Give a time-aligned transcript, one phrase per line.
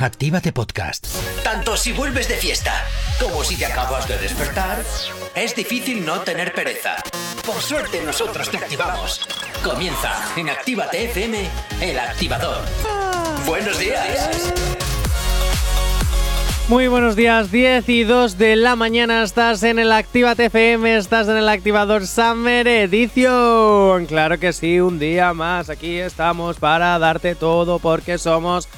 [0.00, 1.08] Actívate Podcast.
[1.42, 2.86] Tanto si vuelves de fiesta
[3.20, 4.84] como si te acabas de despertar,
[5.34, 7.02] es difícil no tener pereza.
[7.44, 9.26] Por suerte nosotros te activamos.
[9.64, 11.50] Comienza en Actívate FM,
[11.80, 12.58] el activador.
[13.44, 14.52] Buenos días.
[16.68, 21.26] Muy buenos días, 10 y 2 de la mañana estás en el Actívate FM, estás
[21.26, 24.06] en el activador Summer Edition.
[24.06, 28.68] Claro que sí, un día más, aquí estamos para darte todo porque somos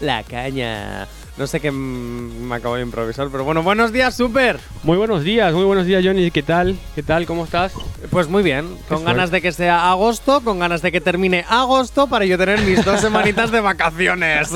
[0.00, 1.06] la caña.
[1.36, 4.60] No sé qué me acabo de improvisar, pero bueno, buenos días, Super.
[4.82, 6.30] Muy buenos días, muy buenos días, Johnny.
[6.30, 6.76] ¿Qué tal?
[6.94, 7.24] ¿Qué tal?
[7.24, 7.72] ¿Cómo estás?
[8.10, 12.08] Pues muy bien, con ganas de que sea agosto, con ganas de que termine agosto
[12.08, 14.50] para yo tener mis dos semanitas de vacaciones.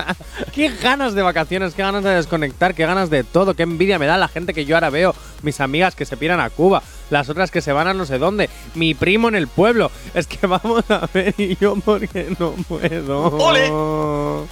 [0.54, 4.06] qué ganas de vacaciones, qué ganas de desconectar, qué ganas de todo, qué envidia me
[4.06, 7.28] da la gente que yo ahora veo, mis amigas que se piran a Cuba, las
[7.28, 9.90] otras que se van a no sé dónde, mi primo en el pueblo.
[10.14, 13.28] Es que vamos a ver y yo porque no puedo.
[13.28, 14.46] ¡Ole!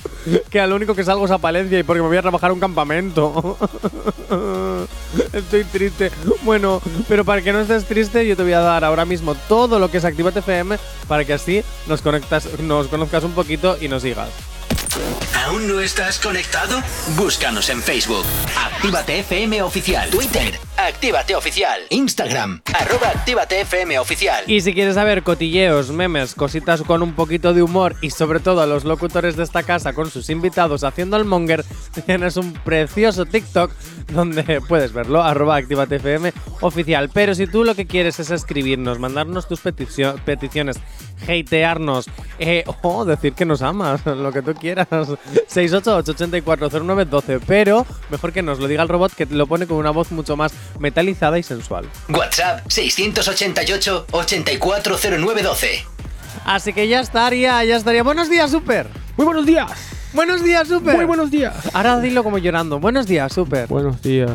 [0.50, 2.54] Que al único que salgo es a Palencia y porque me voy a trabajar a
[2.54, 3.56] un campamento.
[5.32, 6.10] Estoy triste.
[6.42, 9.78] Bueno, pero para que no estés triste, yo te voy a dar ahora mismo todo
[9.78, 13.88] lo que es Actívate FM para que así nos conectas, nos conozcas un poquito y
[13.88, 14.30] nos sigas.
[15.44, 16.80] ¿Aún no estás conectado?
[17.16, 18.24] Búscanos en Facebook.
[18.56, 20.08] Actívate FM Oficial.
[20.10, 20.54] Twitter.
[20.76, 21.80] Actívate Oficial.
[21.90, 22.60] Instagram.
[22.72, 24.44] Arroba Actívate FM Oficial.
[24.46, 28.60] Y si quieres saber cotilleos, memes, cositas con un poquito de humor y sobre todo
[28.62, 31.64] a los locutores de esta casa con sus invitados haciendo el monger,
[32.06, 33.72] tienes un precioso TikTok
[34.12, 37.10] donde puedes verlo, arroba Actívate FM oficial.
[37.12, 40.76] Pero si tú lo que quieres es escribirnos, mandarnos tus peticio- peticiones,
[41.22, 42.06] hatearnos
[42.38, 47.40] eh, o decir que nos amas, lo que tú quieras, 688-840912.
[47.46, 50.36] Pero mejor que nos lo diga el robot que lo pone con una voz mucho
[50.36, 51.86] más metalizada y sensual.
[52.08, 55.84] WhatsApp 688 840912.
[56.44, 58.02] Así que ya estaría, ya estaría.
[58.02, 58.88] Buenos días, Super.
[59.16, 59.70] Muy buenos días.
[60.12, 60.96] Buenos días, Super.
[60.96, 61.54] Muy buenos días.
[61.72, 62.78] Ahora dilo como llorando.
[62.78, 63.66] Buenos días, Super.
[63.66, 64.30] Buenos días.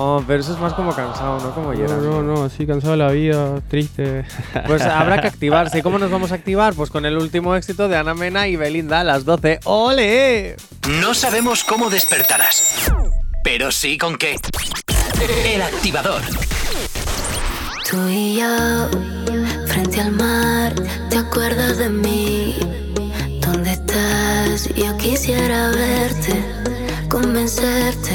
[0.00, 2.22] Oh, pero eso es más como cansado, no como No, llorando.
[2.22, 4.24] no, no, así cansado de la vida, triste.
[4.68, 5.80] Pues habrá que activarse.
[5.80, 6.74] ¿Y cómo nos vamos a activar?
[6.74, 9.58] Pues con el último éxito de Ana Mena y Belinda a las 12.
[9.64, 10.54] ¡Ole!
[11.02, 12.92] No sabemos cómo despertarás,
[13.42, 14.36] pero sí con qué.
[15.44, 16.22] El activador.
[17.90, 18.88] Tú y yo,
[19.66, 20.74] frente al mar,
[21.10, 22.56] ¿te acuerdas de mí?
[23.40, 24.72] ¿Dónde estás?
[24.76, 26.40] Yo quisiera verte,
[27.08, 28.14] convencerte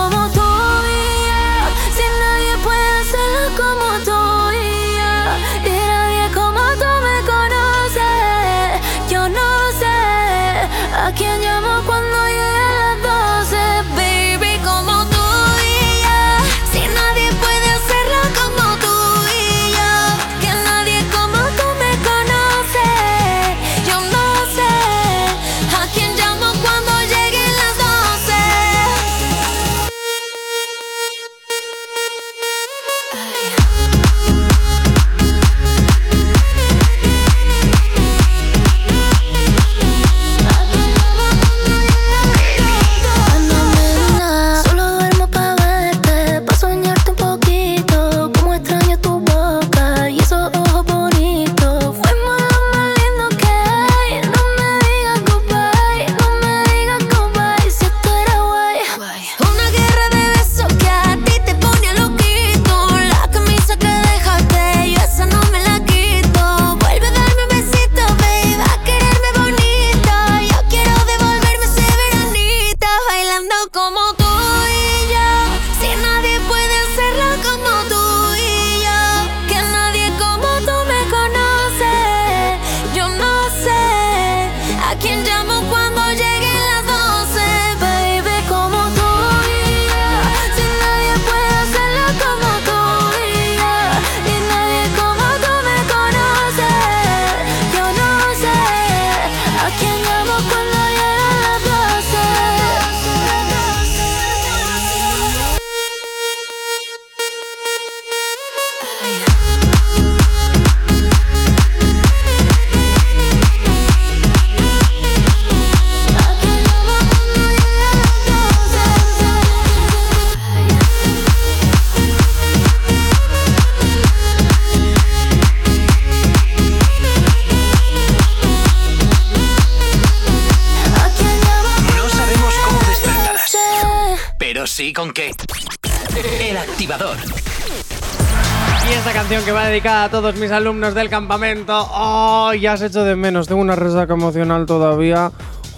[139.71, 141.87] dedicada a todos mis alumnos del campamento.
[141.93, 142.51] ¡Oh!
[142.53, 143.47] Ya has hecho de menos.
[143.47, 145.31] Tengo una resaca emocional todavía.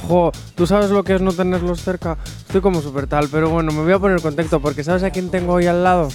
[0.07, 2.17] Jo, ¿tú sabes lo que es no tenerlos cerca?
[2.39, 5.29] Estoy como súper tal, pero bueno, me voy a poner contexto porque ¿sabes a quién
[5.29, 6.09] tengo hoy al lado?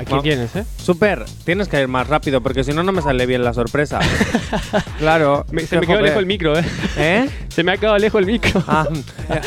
[0.00, 0.22] Aquí No.
[0.22, 0.64] tienes, ¿eh?
[0.82, 3.98] Super, tienes que ir más rápido porque si no, no me sale bien la sorpresa.
[4.98, 5.44] claro.
[5.50, 6.64] Me- se me quedó lejos el micro, ¿eh?
[6.96, 7.28] ¿Eh?
[7.50, 8.62] Se me ha quedado lejos el micro.
[8.66, 8.86] Ah,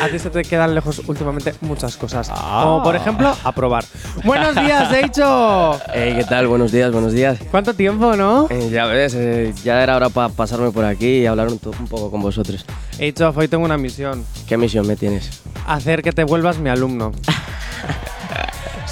[0.02, 2.30] a ti se te quedan lejos últimamente muchas cosas.
[2.32, 2.62] Ah.
[2.66, 3.84] Como por ejemplo, aprobar.
[4.26, 5.80] Buenos días, Heicho.
[5.92, 6.48] Hey, ¿qué tal?
[6.48, 7.40] Buenos días, buenos días.
[7.50, 8.48] ¿Cuánto tiempo, no?
[8.52, 11.72] Eh, ya ves, eh, ya era hora para pasarme por aquí y hablar un, to-
[11.80, 12.64] un poco con vosotros.
[13.00, 14.24] Heicho, hoy tengo una misión.
[14.48, 15.42] ¿Qué misión me tienes?
[15.66, 17.14] Hacer que te vuelvas mi alumno.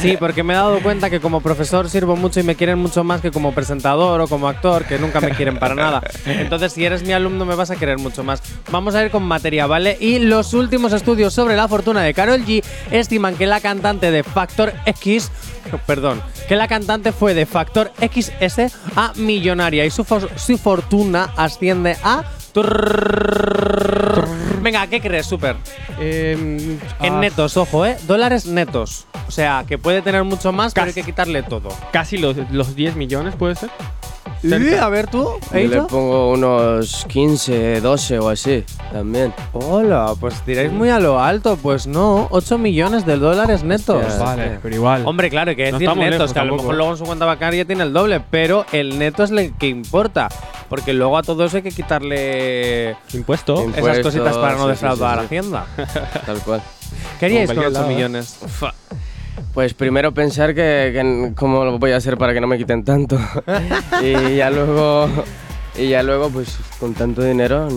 [0.01, 3.03] Sí, porque me he dado cuenta que como profesor sirvo mucho y me quieren mucho
[3.03, 6.01] más que como presentador o como actor, que nunca me quieren para nada.
[6.25, 8.41] Entonces, si eres mi alumno, me vas a querer mucho más.
[8.71, 9.97] Vamos a ir con materia, ¿vale?
[9.99, 14.23] Y los últimos estudios sobre la fortuna de Carol G estiman que la cantante de
[14.23, 15.31] Factor X,
[15.85, 20.03] perdón, que la cantante fue de Factor XS a millonaria y su,
[20.35, 22.23] su fortuna asciende a...
[24.61, 25.55] Venga, ¿qué crees, Super?
[25.99, 27.97] En netos, ojo, ¿eh?
[28.07, 29.07] Dólares netos.
[29.27, 31.69] O sea, que puede tener mucho más, pero hay que quitarle todo.
[31.91, 33.69] Casi los, los 10 millones, ¿puede ser?
[34.43, 39.33] Y, a ver tú, Yo le pongo unos 15, 12 o así, también.
[39.53, 41.57] Hola, pues tiráis muy a lo alto.
[41.61, 44.03] Pues no, 8 millones de dólares netos.
[44.03, 44.23] Hostia.
[44.25, 45.03] Vale, pero igual.
[45.05, 46.77] Hombre, claro, hay que No decir estamos netos, lejos que a lo mejor ¿eh?
[46.77, 50.27] luego en su cuenta bancaria tiene el doble, pero el neto es el que importa.
[50.69, 53.63] Porque luego a todo eso hay que quitarle Impuesto.
[53.63, 55.35] Im- esas cositas para no sí, defraudar sí, sí.
[55.37, 55.65] Hacienda.
[56.25, 56.61] Tal cual.
[57.19, 58.23] ¿Qué haríais con cualquier 8 lado, ¿eh?
[59.53, 62.83] Pues primero pensar que, que cómo lo voy a hacer para que no me quiten
[62.83, 63.19] tanto.
[64.01, 65.09] y ya luego,
[65.77, 67.67] y ya luego, pues con tanto dinero,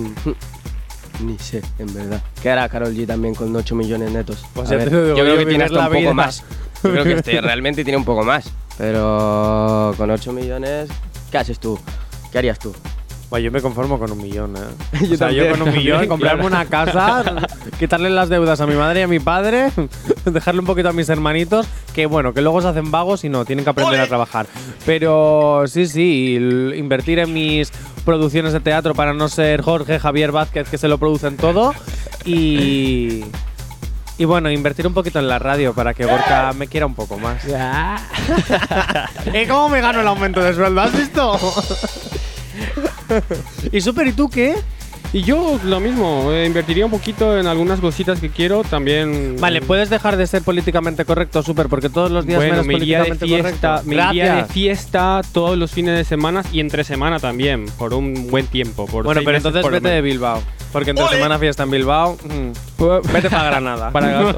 [1.20, 2.22] ni sé, en verdad.
[2.42, 4.44] ¿Qué hará Carol G también con 8 millones netos?
[4.54, 6.14] Pues A ver, yo creo que tiene hasta un poco vida.
[6.14, 6.44] más.
[6.82, 8.50] Yo creo que este realmente tiene un poco más.
[8.76, 10.88] Pero con 8 millones,
[11.30, 11.78] ¿qué haces tú?
[12.32, 12.74] ¿Qué harías tú?
[13.34, 14.60] Pues yo me conformo con un millón, ¿eh?
[15.08, 16.56] Yo o sea, yo con un millón, también, comprarme claro.
[16.56, 17.48] una casa,
[17.80, 19.72] quitarle las deudas a mi madre y a mi padre,
[20.24, 21.66] dejarle un poquito a mis hermanitos,
[21.96, 24.46] que bueno, que luego se hacen vagos y no, tienen que aprender a trabajar.
[24.86, 26.36] Pero sí, sí,
[26.76, 27.72] invertir en mis
[28.04, 31.74] producciones de teatro para no ser Jorge Javier Vázquez que se lo producen todo
[32.24, 33.24] y...
[34.16, 37.18] Y bueno, invertir un poquito en la radio para que Gorka me quiera un poco
[37.18, 37.42] más.
[39.34, 40.82] ¿Y cómo me gano el aumento de sueldo?
[40.82, 41.36] ¿Has visto?
[43.72, 44.56] Y Super, ¿y tú qué?
[45.14, 48.64] Y yo lo mismo, eh, invertiría un poquito en algunas cositas que quiero.
[48.64, 49.36] También.
[49.38, 52.66] Vale, eh, puedes dejar de ser políticamente correcto, Super, porque todos los días Bueno, menos
[52.66, 53.88] me iría de políticamente fiesta, correcto.
[53.88, 58.28] me iría de fiesta todos los fines de semana y entre semana también, por un
[58.28, 58.86] buen tiempo.
[58.86, 60.00] Por Bueno, pero entonces vete de.
[60.00, 60.42] Bilbao.
[60.72, 62.16] Porque entre semana fiesta en Bilbao.
[62.24, 63.92] mm, vete para Granada.
[63.92, 64.34] Para, a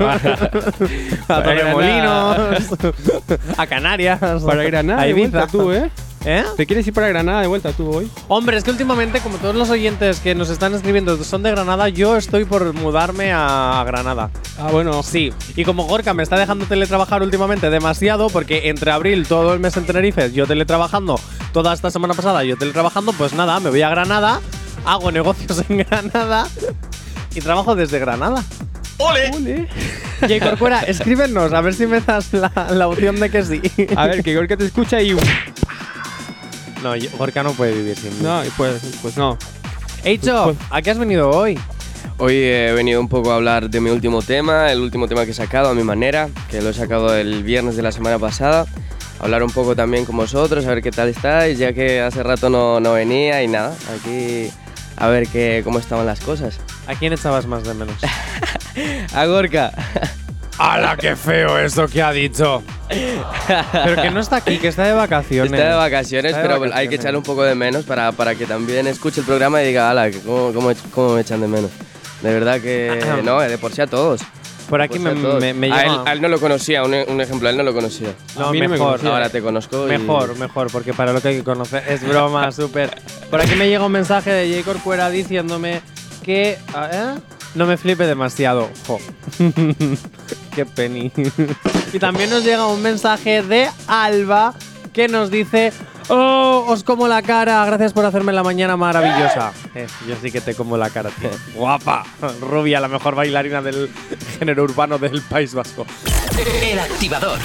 [1.26, 2.37] para Torremolinos.
[3.56, 4.20] a Canarias.
[4.44, 5.90] para Granada a vuelta tú, ¿eh?
[6.26, 6.43] ¿Eh?
[6.56, 8.11] ¿Te quieres ir para Granada de vuelta tú hoy?
[8.26, 11.88] Hombre, es que últimamente, como todos los oyentes que nos están escribiendo son de Granada,
[11.88, 14.31] yo estoy por mudarme a Granada.
[14.58, 15.05] Ah, bueno.
[15.05, 19.61] Sí, y como Gorka me está dejando teletrabajar últimamente demasiado, porque entre abril todo el
[19.61, 21.20] mes en Tenerife, yo teletrabajando,
[21.52, 24.41] toda esta semana pasada yo teletrabajando, pues nada, me voy a Granada,
[24.84, 26.48] hago negocios en Granada
[27.36, 28.43] y trabajo desde Granada.
[28.98, 29.69] Ole.
[30.29, 33.60] Y Corcuera, escríbenos, a ver si me das la, la opción de que sí.
[33.94, 35.15] A ver, que Gorka te escucha y.
[36.82, 38.18] No, yo- Gorka no puede vivir sin mí.
[38.22, 39.36] No, pues, pues no.
[40.04, 41.58] Heicho, Pues- ¿a qué has venido hoy?
[42.18, 45.32] Hoy he venido un poco a hablar de mi último tema, el último tema que
[45.32, 48.64] he sacado a mi manera, que lo he sacado el viernes de la semana pasada.
[49.18, 52.48] Hablar un poco también con vosotros, a ver qué tal estáis, ya que hace rato
[52.50, 54.48] no, no venía y nada, aquí
[54.96, 56.58] a ver qué, cómo estaban las cosas.
[56.86, 57.96] ¿A quién echabas más de menos?
[59.14, 59.72] A Gorka.
[60.58, 62.63] ¡Hala, qué feo eso que ha dicho!
[62.89, 65.53] Pero que no está aquí, que está de vacaciones.
[65.53, 66.89] Está de vacaciones, Está de pero hay vacaciones.
[66.89, 69.91] que echarle un poco de menos para, para que también escuche el programa y diga,
[69.91, 71.70] ala, que cómo, cómo, cómo me echan de menos.
[72.22, 74.22] De verdad que no, de por sí a todos.
[74.70, 77.20] Por aquí me, me, me a, él, llega- a él no lo conocía, un, un
[77.20, 78.08] ejemplo, a él no lo conocía.
[78.36, 78.86] No, A mí no me mejor.
[78.93, 79.10] conocía.
[79.10, 79.86] Ahora te conozco.
[79.86, 82.91] y- Mejor, mejor, porque para lo que hay que conocer es broma, súper.
[83.31, 84.65] Por aquí me llega un mensaje de J.
[84.72, 85.82] Corcuera diciéndome
[86.25, 86.53] que
[86.93, 87.15] ¿eh?
[87.55, 88.69] no me flipe demasiado.
[88.89, 88.98] Jo.
[90.56, 91.13] Qué penny.
[91.93, 94.55] y también nos llega un mensaje de Alba
[94.94, 95.70] que nos dice.
[96.08, 99.53] Oh, os como la cara, gracias por hacerme la mañana maravillosa.
[99.75, 101.29] Eh, yo sí que te como la cara, tío.
[101.55, 102.06] Guapa,
[102.41, 103.91] rubia, la mejor bailarina del
[104.39, 105.84] género urbano del País Vasco.
[106.63, 107.41] El activador.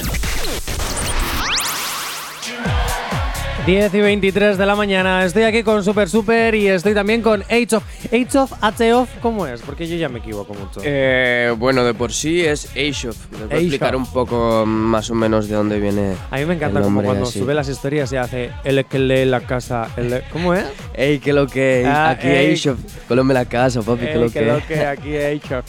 [3.66, 5.24] 10 y 23 de la mañana.
[5.24, 7.84] Estoy aquí con Super Super y estoy también con Age of.
[8.12, 9.62] Age of, H of, ¿cómo es?
[9.62, 10.82] Porque yo ya me equivoco mucho.
[10.84, 13.16] Eh, bueno, de por sí es Ashof.
[13.34, 16.16] Les voy a explicar un poco más o menos de dónde viene.
[16.32, 17.38] a mí me encanta el como cuando así.
[17.38, 19.90] sube las historias y hace el que lee la casa.
[19.96, 20.66] El, ¿Cómo es?
[20.96, 21.86] Ey, que lo que.
[21.86, 22.54] Ah, aquí ey.
[22.54, 22.80] Ashof.
[23.08, 24.46] Colóme la casa, papi, que Eh, lo que que.
[24.46, 25.66] lo que aquí Age of.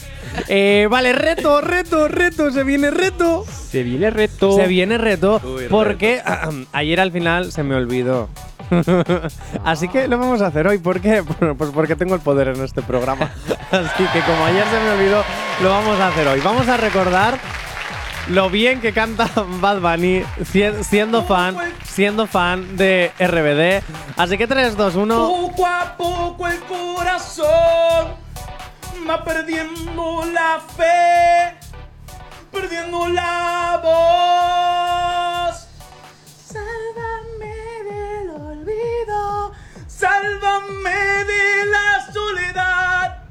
[0.47, 2.49] Eh, vale, reto, reto, reto.
[2.51, 3.45] Se viene reto.
[3.69, 4.55] Se viene reto.
[4.55, 6.21] Se viene reto Uy, porque
[6.71, 7.82] ayer al final se me olvidó.
[9.63, 10.77] Así que lo vamos a hacer hoy.
[10.77, 11.23] ¿Por qué?
[11.57, 13.29] Pues porque tengo el poder en este programa.
[13.71, 15.23] Así que como ayer se me olvidó,
[15.61, 16.39] lo vamos a hacer hoy.
[16.41, 17.37] Vamos a recordar
[18.29, 23.83] lo bien que canta Bad Bunny sie- siendo fan, siendo fan de RBD.
[24.17, 25.15] Así que 3, 2, 1.
[25.27, 28.15] Poco a poco el corazón
[29.09, 31.57] va perdiendo la fe,
[32.51, 35.67] perdiendo la voz.
[38.63, 39.51] Olvido,
[39.87, 40.89] sálvame
[41.25, 43.23] de la soledad.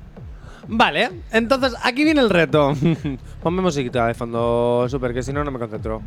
[0.69, 2.75] Vale, entonces aquí viene el reto.
[3.43, 6.03] Ponme musiquita de fondo, super, que si no, no me concentro.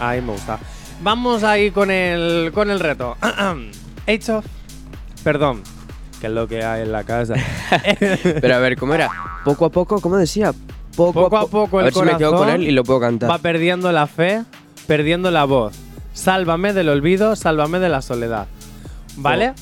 [0.00, 0.58] Ahí me gusta.
[1.02, 3.18] Vamos ahí con el, con el reto.
[4.06, 4.42] Hecho.
[5.22, 5.62] Perdón,
[6.18, 7.34] que es lo que hay en la casa.
[8.22, 9.10] Pero a ver, ¿cómo era?
[9.44, 10.54] Poco a poco, ¿cómo decía?
[10.96, 12.82] Poco, Poco a poco el A ver si me quedo con corazón él y lo
[12.82, 13.30] puedo cantar.
[13.30, 14.42] Va perdiendo la fe,
[14.86, 15.74] perdiendo la voz.
[16.12, 18.46] Sálvame del olvido, sálvame de la soledad.
[19.16, 19.54] ¿Vale?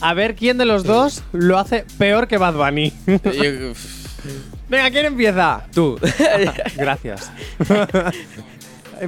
[0.00, 2.92] A ver quién de los dos lo hace peor que Bad Bunny.
[4.68, 5.64] Venga, ¿quién empieza?
[5.74, 5.98] Tú.
[6.76, 7.30] Gracias.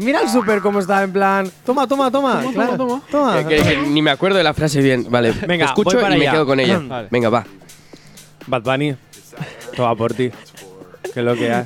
[0.00, 1.50] Mira el super cómo está en plan.
[1.65, 2.43] Toma, toma, toma.
[2.53, 2.76] claro,
[3.11, 3.38] toma.
[3.49, 5.07] que- que- que ni me acuerdo de la frase bien.
[5.11, 6.79] Vale, Venga, escucho voy para y me quedo con ella.
[6.88, 7.09] Vale.
[7.11, 7.47] Venga, va.
[8.47, 8.97] Bad Bunny.
[9.75, 10.31] Toma por ti.
[11.15, 11.65] Que lo que hay.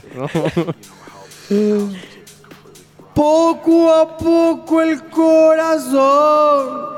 [3.21, 6.89] Poco a poco el corazón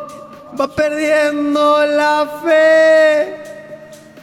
[0.57, 3.43] va perdiendo la fe,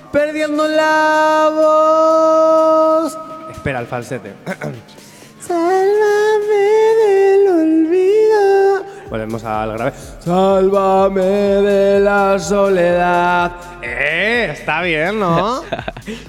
[0.10, 3.18] perdiendo la voz.
[3.51, 4.34] Espera el falsete.
[5.46, 6.70] Sálvame
[7.03, 8.86] del olvido.
[9.10, 9.94] Volvemos al grave.
[10.20, 13.51] Sálvame de la soledad.
[13.82, 15.63] Eh, está bien, ¿no?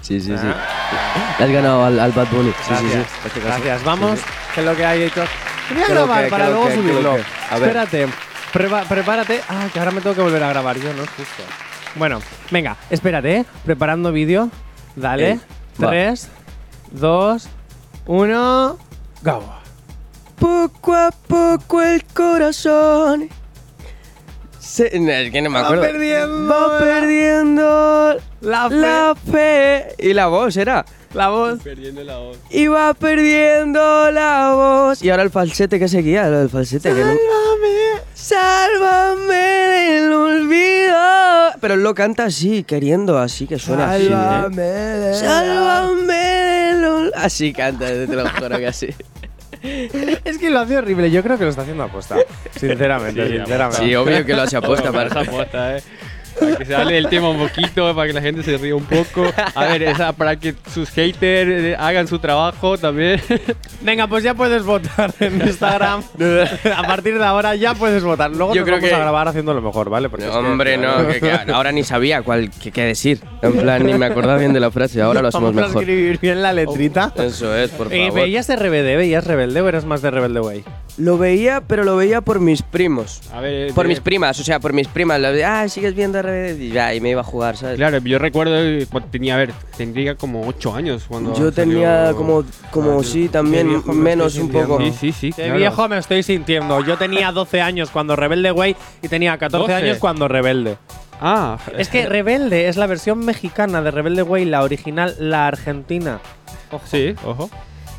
[0.03, 0.47] Sí, sí, sí.
[1.39, 2.51] Le has ganado al, al Bad Bunny.
[2.51, 2.75] Sí, sí, sí.
[2.93, 3.07] Gracias.
[3.27, 3.41] Este.
[3.41, 3.85] Gracias.
[3.85, 4.21] Vamos,
[4.55, 5.23] que es lo que hay hecho.
[5.69, 7.11] Te voy a ¿Qué lo grabar que, para luego que, subirlo.
[7.51, 7.69] A ver.
[7.69, 8.07] Espérate.
[8.53, 9.41] Preva- prepárate.
[9.49, 11.43] Ah, que ahora me tengo que volver a grabar yo, no es justo.
[11.95, 12.21] Bueno,
[12.51, 13.45] venga, espérate, ¿eh?
[13.65, 14.51] Preparando vídeo.
[14.97, 15.39] Dale.
[15.83, 15.89] Va.
[15.89, 16.29] 3,
[16.93, 17.49] 2,
[18.07, 18.79] 1.
[19.23, 19.60] Go.
[20.41, 23.29] Poco a poco el corazón.
[24.59, 25.83] Se- no, es que no me acuerdo.
[25.83, 28.77] perdiendo Va perdiendo La fe.
[28.77, 29.95] la fe.
[29.99, 30.85] Y la voz era.
[31.13, 31.59] La voz.
[31.63, 32.39] Perdiendo la voz.
[32.51, 35.03] Y va perdiendo la voz.
[35.03, 36.95] Y ahora el falsete que seguía, lo del falsete.
[36.95, 37.15] Que no-
[38.15, 40.97] Sálvame del olvido.
[41.61, 44.09] Pero él lo canta así, queriendo, así que suena así.
[44.09, 45.15] ¿eh?
[45.15, 47.13] Sálvame del olvido.
[47.17, 48.89] Así canta, te lo juro que así.
[49.62, 51.11] Es que lo hace horrible.
[51.11, 52.17] Yo creo que lo está haciendo aposta.
[52.59, 53.85] Sinceramente, Sí, sinceramente.
[53.85, 55.83] Sí, obvio que lo hace aposta Para para esa posta, eh.
[56.41, 58.85] Para que se hable del tema un poquito, para que la gente se ríe un
[58.85, 59.27] poco.
[59.55, 63.21] A ver, esa, para que sus haters eh, hagan su trabajo también.
[63.83, 66.03] Venga, pues ya puedes votar en Instagram.
[66.77, 68.31] a partir de ahora ya puedes votar.
[68.31, 70.09] Luego Yo nos creo vamos que- a grabar haciendo lo mejor, ¿vale?
[70.09, 73.21] Porque es que- Hombre, no, que, que ahora ni sabía cuál qué, qué decir.
[73.43, 75.83] En plan, ni me acordaba bien de la frase, ahora lo hacemos Vamos a mejor.
[75.83, 77.13] escribir bien la letrita.
[77.17, 78.21] Eso es, por Eh, favor.
[78.23, 78.97] ¿Veías RBD?
[78.97, 80.65] ¿Veías Rebelde o eres más de Rebelde Way?
[80.99, 83.21] Lo veía, pero lo veía por mis primos.
[83.33, 85.21] A ver, Por eh, mis primas, o sea, por mis primas.
[85.21, 86.30] De, ah, sigues viendo RBD.
[86.59, 87.77] Y ya, y me iba a jugar, ¿sabes?
[87.77, 91.35] Claro, yo recuerdo eh, tenía, a ver, tendría como 8 años cuando.
[91.35, 94.79] Yo tenía como, como Ah, sí, también me menos un poco.
[94.81, 95.33] Sí, sí, sí.
[95.33, 95.59] Qué claro.
[95.59, 96.85] viejo me estoy sintiendo.
[96.85, 99.75] Yo tenía 12 años cuando Rebelde Way y tenía 14 12.
[99.75, 100.77] años cuando Rebelde.
[101.21, 106.19] Ah, Es que Rebelde es la versión mexicana de Rebelde Way, la original, la argentina.
[106.87, 107.51] sí, ojo.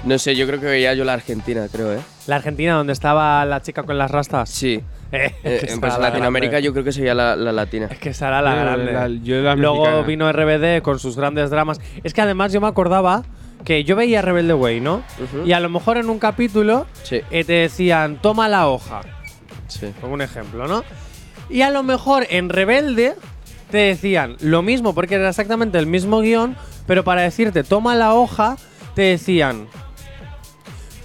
[0.03, 1.99] No sé, yo creo que veía yo la Argentina, creo, ¿eh?
[2.25, 4.49] La argentina donde estaba la chica con las rastas.
[4.49, 4.81] Sí.
[5.43, 6.65] Eh, esa en era la Latinoamérica grande.
[6.65, 7.87] yo creo que sería la, la latina.
[7.91, 8.91] Es que esa era la grande.
[8.93, 10.01] la- yo la Luego mexicana.
[10.07, 11.79] vino RBD con sus grandes dramas.
[12.03, 13.23] Es que además yo me acordaba
[13.65, 15.03] que yo veía Rebelde Way, ¿no?
[15.45, 19.01] Y a lo mejor en un capítulo Sí, eh, te decían, toma la hoja,
[19.67, 19.93] sí.
[19.99, 20.83] como un ejemplo, ¿no?
[21.49, 23.15] Y a lo mejor en Rebelde
[23.69, 26.55] te decían lo mismo, porque era exactamente el mismo guion,
[26.87, 28.55] pero para decirte, toma la hoja,
[28.95, 29.67] te decían,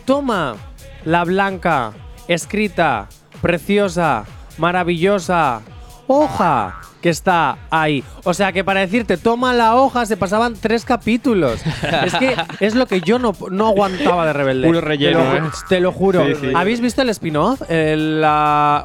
[0.05, 0.57] toma
[1.05, 1.93] la blanca,
[2.29, 3.09] escrita,
[3.41, 4.25] preciosa,
[4.59, 5.61] maravillosa,
[6.07, 8.03] hoja que está ahí.
[8.25, 11.61] O sea que para decirte, toma la hoja, se pasaban tres capítulos.
[12.05, 14.67] es que es lo que yo no, no aguantaba de Rebelde.
[14.67, 15.51] Puro relleno, Te lo, ¿eh?
[15.69, 16.27] te lo juro.
[16.27, 16.53] Sí, sí.
[16.55, 17.63] ¿Habéis visto el spin-off?
[17.69, 18.25] El,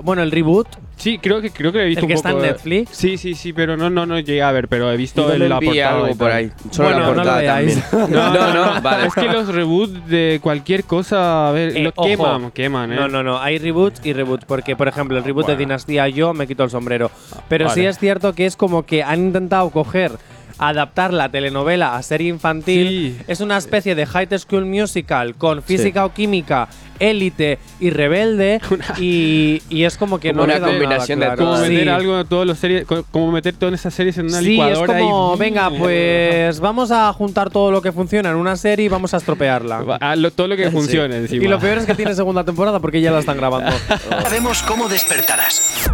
[0.03, 0.67] bueno, el reboot.
[1.01, 2.46] Sí, creo que creo que he visto ¿El que un está en poco.
[2.46, 2.89] de- Netflix?
[2.96, 5.55] Sí, sí, sí, pero no, no, no llegué a ver, pero he visto le la
[5.55, 5.75] portada.
[5.75, 6.51] y algo por ahí.
[6.70, 7.89] Solo Bueno, la no portada veáis.
[7.89, 8.12] también.
[8.13, 9.08] No, no, vale.
[9.08, 12.08] Es que los reboots de cualquier cosa, a ver, Eh, lo ojo.
[12.08, 12.96] queman, queman, ¿eh?
[12.96, 13.39] No, no, no.
[13.39, 14.46] Hay reboots y reboots.
[14.46, 15.60] Porque, por ejemplo, el reboot de Bueno.
[15.60, 17.10] Dinastía yo me quito el sombrero.
[17.50, 17.89] Pero sí vale.
[17.89, 20.12] es cierto que es como que han intentado coger.
[20.60, 23.17] Adaptar la telenovela a serie infantil Sí.
[23.27, 26.67] es una especie de High School Musical con física o química,
[27.01, 28.62] élite y rebelde.
[29.00, 31.38] y, y es como que Como no una combinación de claro.
[31.43, 31.62] Como todo.
[31.67, 31.89] meter Sí.
[31.89, 34.50] algo de todas las series, co- como meter todas esas series en una Sí, es
[34.51, 38.86] licuadora como, y venga, pues vamos a juntar todo lo que funciona en una serie
[38.86, 39.98] y vamos a estropearla.
[40.00, 41.43] Ah, lo- todo lo que funcione encima.
[41.43, 43.72] Y lo peor es que tiene segunda temporada porque ya la están grabando.
[44.24, 45.89] Sabemos cómo despertarás.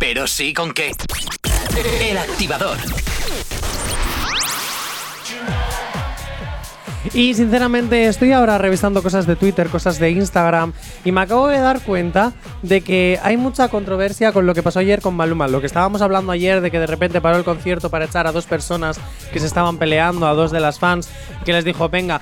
[0.00, 0.92] Pero sí con qué.
[2.00, 2.76] El activador.
[7.14, 10.72] Y sinceramente estoy ahora revisando cosas de Twitter, cosas de Instagram
[11.04, 14.80] y me acabo de dar cuenta de que hay mucha controversia con lo que pasó
[14.80, 15.48] ayer con Maluma.
[15.48, 18.32] Lo que estábamos hablando ayer de que de repente paró el concierto para echar a
[18.32, 18.98] dos personas
[19.32, 21.08] que se estaban peleando, a dos de las fans,
[21.44, 22.20] que les dijo, venga,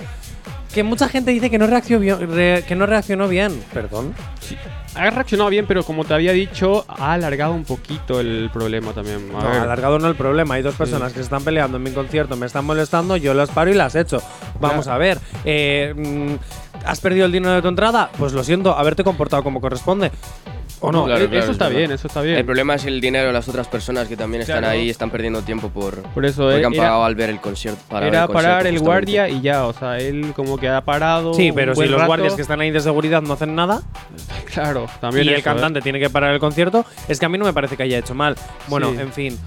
[0.75, 2.31] que mucha gente dice que no reaccionó bien.
[2.31, 3.59] re- que no reaccionó bien.
[3.73, 4.15] Perdón.
[4.97, 9.31] Ha reaccionado bien, pero como te había dicho, ha alargado un poquito el problema también.
[9.37, 10.55] A No, alargado no el problema.
[10.55, 13.51] Hay dos personas que se están peleando en mi concierto, me están molestando, yo las
[13.51, 14.23] paro y las echo.
[14.61, 15.19] Vamos a ver.
[15.45, 16.35] eh, mm,
[16.85, 18.11] ¿Has perdido el dinero de tu entrada?
[18.19, 20.11] Pues lo siento, haberte comportado como corresponde.
[20.79, 21.07] ¿O no?
[21.07, 22.37] Claro, claro, eso es está bien, eso está bien.
[22.37, 24.75] El problema es el dinero de las otras personas que también están Claro.
[24.75, 27.31] ahí y están perdiendo tiempo por, Por eso porque eh, han era- pagado al ver
[27.31, 27.81] el concierto.
[27.89, 30.83] Para Era el concierto, parar el guardia y ya, o sea, él como que ha
[30.83, 31.33] parado.
[31.33, 32.07] Sí, pero si los rato.
[32.09, 33.81] guardias que están ahí de seguridad no hacen nada
[34.53, 35.45] Claro, también y el eso, ¿eh?
[35.45, 37.99] cantante tiene que parar el concierto, es que a mí no me parece que haya
[37.99, 38.37] hecho mal.
[38.69, 39.01] Bueno, Sí.
[39.01, 39.39] en fin.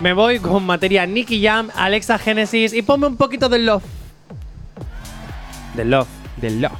[0.00, 3.82] Me voy con materia Nicky Jam, Alexa Genesis y ponme un poquito de love.
[5.74, 6.08] De love.
[6.40, 6.72] De love.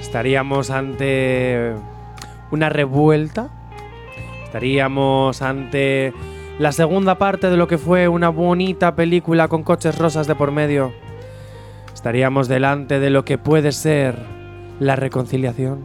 [0.00, 1.72] Estaríamos ante
[2.50, 3.50] una revuelta.
[4.44, 6.12] Estaríamos ante
[6.58, 10.52] la segunda parte de lo que fue una bonita película con coches rosas de por
[10.52, 10.92] medio.
[11.92, 14.16] Estaríamos delante de lo que puede ser
[14.80, 15.80] la reconciliación.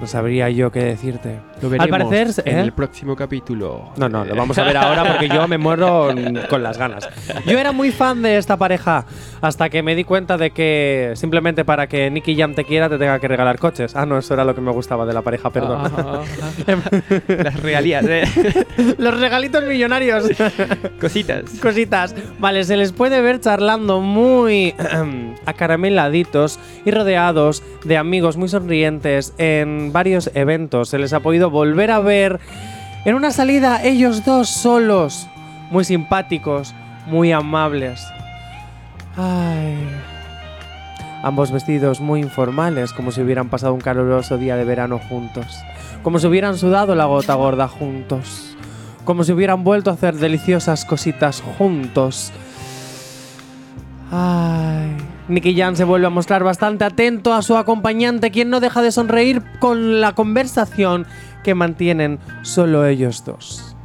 [0.00, 1.40] No sabría yo qué decirte.
[1.62, 2.60] Lo Al veremos parecer, en ¿eh?
[2.62, 3.92] el próximo capítulo.
[3.96, 6.08] No, no, lo vamos a ver ahora porque yo me muero
[6.50, 7.08] con las ganas.
[7.46, 9.06] Yo era muy fan de esta pareja
[9.40, 12.98] hasta que me di cuenta de que simplemente para que Nicky Jam te quiera te
[12.98, 13.94] tenga que regalar coches.
[13.94, 15.82] Ah, no, eso era lo que me gustaba de la pareja, perdón.
[15.96, 16.22] Ah,
[17.28, 18.66] Las realidades, eh.
[18.98, 20.24] Los regalitos millonarios.
[21.00, 21.44] Cositas.
[21.60, 22.14] Cositas.
[22.40, 24.74] Vale, se les puede ver charlando muy
[25.46, 30.88] acarameladitos y rodeados de amigos muy sonrientes en varios eventos.
[30.88, 32.40] Se les ha podido volver a ver
[33.04, 35.28] en una salida ellos dos solos,
[35.70, 36.74] muy simpáticos,
[37.06, 38.04] muy amables.
[39.16, 39.76] Ay.
[41.22, 45.62] Ambos vestidos muy informales, como si hubieran pasado un caluroso día de verano juntos.
[46.02, 48.56] Como si hubieran sudado la gota gorda juntos.
[49.04, 52.32] Como si hubieran vuelto a hacer deliciosas cositas juntos.
[54.10, 54.96] Ay.
[55.28, 58.90] Nicky Jan se vuelve a mostrar bastante atento a su acompañante, quien no deja de
[58.90, 61.06] sonreír con la conversación
[61.42, 63.76] que mantienen solo ellos dos.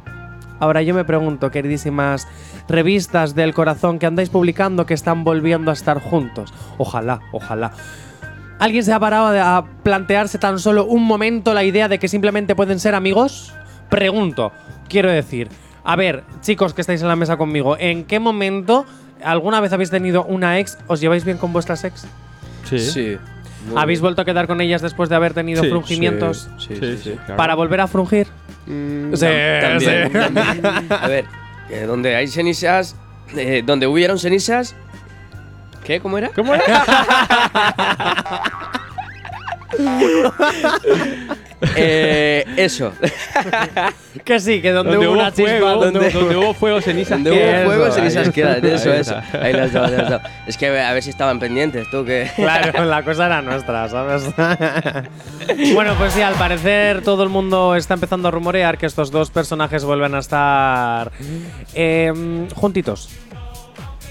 [0.60, 2.26] Ahora yo me pregunto, queridísimas
[2.68, 6.52] revistas del corazón que andáis publicando que están volviendo a estar juntos.
[6.78, 7.70] Ojalá, ojalá.
[8.58, 12.08] ¿Alguien se ha parado de- a plantearse tan solo un momento la idea de que
[12.08, 13.54] simplemente pueden ser amigos?
[13.88, 14.52] Pregunto,
[14.88, 15.48] quiero decir.
[15.84, 18.84] A ver, chicos que estáis en la mesa conmigo, ¿en qué momento
[19.24, 20.76] alguna vez habéis tenido una ex?
[20.88, 22.06] ¿Os lleváis bien con vuestras ex?
[22.64, 22.78] Sí.
[22.80, 23.16] Sí.
[23.68, 24.02] Muy ¿Habéis bien.
[24.04, 26.48] vuelto a quedar con ellas después de haber tenido Sí, frungimientos?
[26.58, 26.96] Sí, sí, Sí, sí.
[27.10, 27.36] sí, claro.
[27.36, 28.26] ¿Para volver a frungir?
[28.66, 29.26] Mm, Sí,
[29.60, 30.18] También, sí.
[30.18, 30.66] también.
[30.92, 31.24] A ver,
[31.70, 32.96] eh, donde hay cenizas,
[33.36, 34.74] eh, donde hubieron cenizas.
[35.84, 36.00] ¿Qué?
[36.00, 36.28] ¿Cómo era?
[36.30, 36.64] ¿Cómo era?
[41.76, 42.92] Eh, eso.
[44.24, 47.22] Que sí, que donde, Donde hubo una chispa, fuego, donde- donde hubo fuego, cenizas.
[47.22, 48.64] Donde hubo fuego, cenizas quedan.
[48.64, 49.16] Eso, Ahí eso.
[49.40, 50.20] Ahí las dos, las dos.
[50.46, 52.28] Es que a ver si estaban pendientes, tú que.
[52.34, 54.24] Claro, la cosa era nuestra, ¿sabes?
[55.74, 59.30] bueno, pues sí, al parecer todo el mundo está empezando a rumorear que estos dos
[59.30, 61.12] personajes vuelven a estar
[61.74, 63.08] em, juntitos.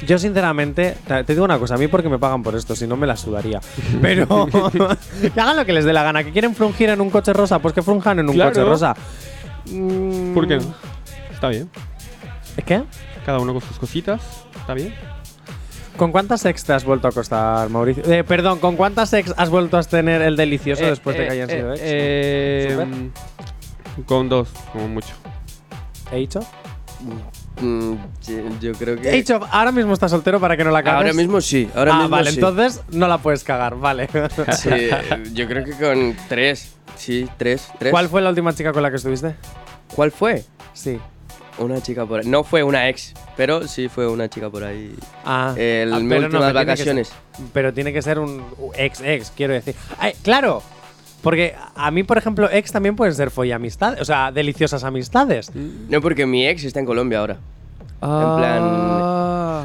[0.05, 2.95] Yo sinceramente, te digo una cosa, a mí porque me pagan por esto, si no
[2.97, 3.59] me la sudaría.
[4.01, 4.47] Pero
[5.33, 7.57] que hagan lo que les dé la gana, que quieren frungir en un coche rosa,
[7.59, 8.51] pues que frunjan en un Claro.
[8.51, 8.93] coche rosa.
[9.71, 10.73] Mm, ¿Por qué no?
[11.33, 11.69] Está bien.
[12.65, 12.83] ¿Qué?
[13.25, 14.21] Cada uno con sus cositas.
[14.59, 14.93] Está bien.
[15.97, 18.03] ¿Con cuántas ex te has vuelto a acostar, Mauricio?
[18.11, 21.29] Eh, perdón, ¿con cuántas ex has vuelto a tener el delicioso Eh, después de que
[21.29, 21.81] eh, hayan sido eh, ex?
[21.83, 24.05] eh, ¿Súper?
[24.05, 25.13] Con dos, como mucho.
[26.11, 26.39] ¿He dicho?
[27.61, 27.93] Mm,
[28.27, 29.09] yo- yo creo que.
[29.09, 30.97] Age of, ahora mismo está soltero para que no la cagues.
[30.97, 31.69] Ahora mismo sí.
[31.75, 32.35] Ahora ah, mismo vale, sí.
[32.37, 34.07] entonces no la puedes cagar, vale.
[34.57, 34.89] Sí,
[35.33, 36.73] yo creo que con tres.
[36.95, 37.67] Sí, tres.
[37.79, 37.91] tres.
[37.91, 39.35] ¿Cuál fue la última chica con la que estuviste?
[39.95, 40.43] ¿Cuál fue?
[40.73, 40.99] Sí.
[41.59, 42.27] Una chica por ahí.
[42.27, 44.95] No fue una ex, pero sí fue una chica por ahí.
[45.25, 47.07] Ah, El- ah, pero últimas pero tiene vacaciones.
[47.07, 47.17] ser-
[47.53, 48.43] pero tiene que ser un
[48.75, 49.75] ex ex, quiero decir.
[49.97, 50.61] Ay, claro,
[51.21, 55.51] porque a mí, por ejemplo, ex también pueden ser amistades, o sea, deliciosas amistades.
[55.89, 57.37] No, porque mi ex está en Colombia ahora.
[57.99, 58.63] plan,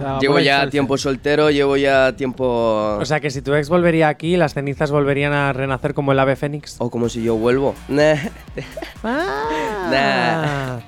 [0.05, 0.19] Ah.
[0.21, 2.97] llevo ya ser, tiempo soltero, llevo ya tiempo.
[2.99, 6.19] O sea, que si tu ex volvería aquí, las cenizas volverían a renacer como el
[6.19, 6.77] ave fénix.
[6.79, 7.75] o como si yo vuelvo.
[7.89, 8.15] Nah.
[9.05, 10.81] Ah.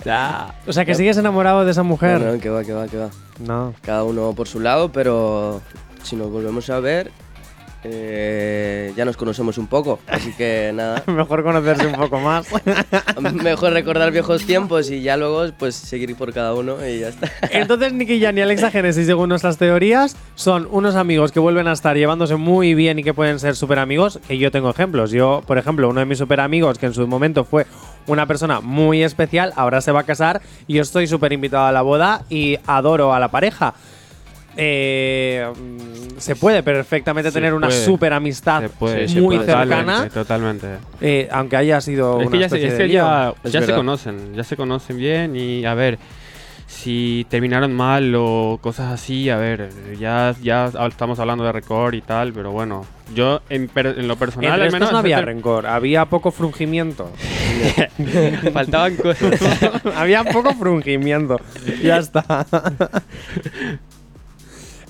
[0.66, 2.20] O sea, que sigues enamorado de esa mujer.
[2.20, 3.10] No, no, que va, que va, que va.
[3.44, 3.74] No.
[3.82, 5.60] Cada uno por su lado, pero
[6.02, 7.10] si nos volvemos a ver,
[7.84, 9.98] eh, ya nos conocemos un poco.
[10.06, 12.46] Así que nada, Mejor conocerse un poco más.
[13.32, 17.30] mejor recordar viejos tiempos y ya luego pues seguir por cada uno y ya está.
[17.50, 21.72] Entonces, Nicky Jan y Alexa Genesis, según nuestras teorías, son unos amigos que vuelven a
[21.72, 24.18] estar llevándose muy bien y que pueden ser súper amigos.
[24.26, 25.10] Que yo tengo ejemplos.
[25.10, 27.66] Yo, por ejemplo, uno de mis súper amigos, que en su momento fue
[28.06, 31.72] una persona muy especial, ahora se va a casar y yo estoy súper invitado a
[31.72, 33.74] la boda y adoro a la pareja.
[34.56, 38.14] Eh, mm, se puede perfectamente Se tener una puede.
[38.14, 39.48] amistad puede, Sí, se muy puede.
[39.52, 40.14] cercana, Totalmente.
[40.14, 40.66] totalmente.
[41.00, 43.74] eh, aunque haya sido Es una que ya, se, es que ya, Es ya se
[43.74, 45.98] conocen, ya se conocen bien y a ver,
[46.66, 52.00] si terminaron mal o cosas así, a ver, ya, ya estamos hablando de récord y
[52.00, 54.92] tal, pero bueno, yo en, per- en lo personal Entre al estos menos...
[54.92, 57.10] no había rencor, había poco frungimiento.
[58.52, 59.40] faltaban cosas.
[59.96, 61.40] Había poco frungimiento.
[61.82, 62.44] Ya está.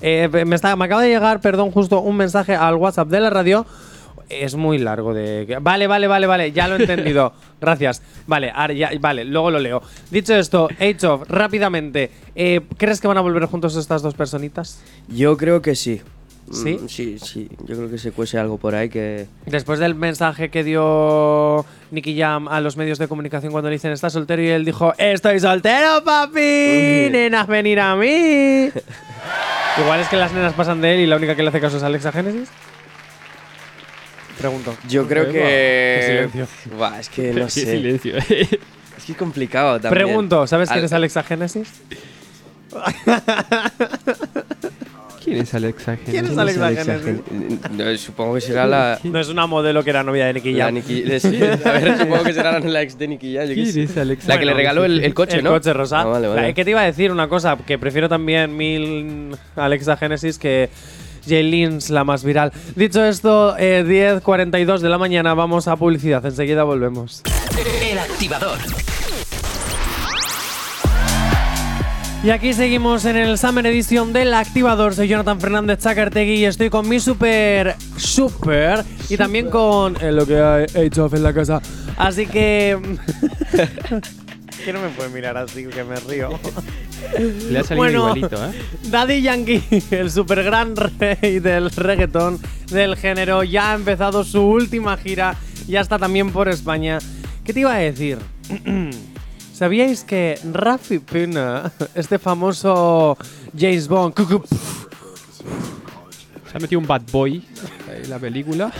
[0.07, 3.31] Eh, me, está- me acaba de llegar, perdón, justo un mensaje al WhatsApp de la
[3.31, 3.65] radio.
[4.29, 5.57] Es muy largo de.
[5.61, 7.33] Vale, vale, vale, vale, ya lo he entendido.
[7.61, 8.03] Gracias.
[8.27, 9.81] Vale, ahora ya, vale, luego lo leo.
[10.11, 14.79] Dicho esto, Age of, rápidamente, eh, ¿crees que van a volver juntos estas dos personitas?
[15.07, 16.01] Yo creo que sí.
[16.51, 16.77] ¿Sí?
[16.79, 17.49] Mm, sí, sí.
[17.67, 19.25] Yo creo que se cuece algo por ahí que.
[19.47, 23.91] Después del mensaje que dio Nicky Jam a los medios de comunicación cuando le dicen
[23.91, 28.69] estás soltero y él dijo estoy soltero papi, nenas venir a mí.
[29.77, 31.77] Igual es que las nenas pasan de él y la única que le hace caso
[31.77, 32.49] es Alexa Genesis.
[34.37, 34.75] Pregunto.
[34.87, 36.03] Yo creo Qué que.
[36.31, 36.47] silencio.
[36.77, 37.65] Buah, es que no Qué sé.
[37.65, 38.17] silencio.
[38.17, 40.05] Es que es complicado también.
[40.05, 41.69] Pregunto, ¿sabes quién es Alexa Genesis?
[45.25, 47.21] ¿Quién es Alexa ¿Quién es ¿Quién Alexa Alexa Genesis?
[47.27, 48.99] Gen- No, Supongo que será la.
[49.03, 50.75] No es una modelo que era novia de Nicky Jam.
[50.75, 53.47] Nicki- de- sí, a ver, supongo que será la ex de Nicky Jam.
[53.47, 54.27] ¿Quién es Alexa?
[54.27, 55.49] La que le regaló el, el coche, el ¿no?
[55.51, 56.01] coche rosa.
[56.01, 56.41] Ah, vale, vale.
[56.41, 60.69] La- que te iba a decir una cosa, que prefiero también mil Alexa Genesis que
[61.27, 62.51] Jaylins, la más viral.
[62.75, 63.83] Dicho esto, eh,
[64.23, 66.23] 10.42 de la mañana, vamos a publicidad.
[66.25, 67.23] Enseguida volvemos.
[67.91, 68.59] El activador.
[72.25, 74.95] Y aquí seguimos en el Summer Edition del Activador.
[74.95, 80.25] Soy Jonathan Fernández Chacartegui y estoy con mi super, super y también con eh, lo
[80.25, 81.61] que hay of en la casa.
[81.97, 82.79] Así que.
[84.65, 86.29] que no me puede mirar así, que me río.
[87.51, 87.99] Le ha salido Bueno.
[87.99, 88.59] igualito, ¿eh?
[88.85, 92.39] Daddy Yankee, el super gran rey del reggaetón
[92.71, 95.35] del género, ya ha empezado su última gira,
[95.67, 96.97] ya está también por España.
[97.43, 98.17] ¿Qué te iba a decir?
[99.55, 103.17] ¿Sabíais que Rafi Pina, este famoso
[103.57, 104.13] James Bond,
[106.51, 107.41] Se ha metido un bad boy
[107.89, 108.73] en la película.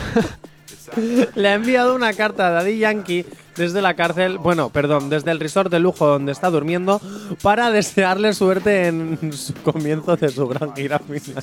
[1.35, 5.39] le ha enviado una carta a Daddy Yankee desde la cárcel, bueno, perdón, desde el
[5.39, 6.99] resort de lujo donde está durmiendo,
[7.41, 11.41] para desearle suerte en su comienzo de su gran gira final.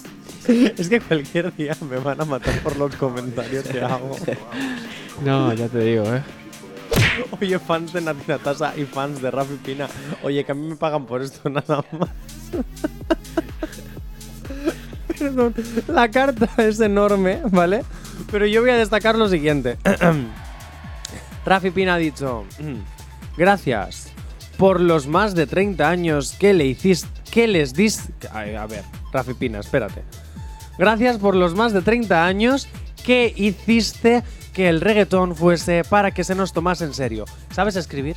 [0.76, 4.14] Es que cualquier día me van a matar por los comentarios que hago.
[5.24, 6.22] No, ya te digo, ¿eh?
[7.40, 9.88] Oye, fans de Nati Natasa y fans de Rafi Pina.
[10.22, 12.10] Oye, que a mí me pagan por esto nada más.
[15.18, 15.54] Perdón,
[15.86, 17.84] la carta es enorme, ¿vale?
[18.30, 19.78] Pero yo voy a destacar lo siguiente.
[21.46, 22.44] Rafi Pina ha dicho,
[23.36, 24.08] gracias
[24.56, 28.10] por los más de 30 años que le hiciste, que les dis...
[28.32, 30.02] Ay, A ver, Rafi Pina, espérate.
[30.78, 32.68] Gracias por los más de 30 años
[33.04, 37.24] que hiciste que el reggaetón fuese para que se nos tomase en serio.
[37.52, 38.16] ¿Sabes escribir?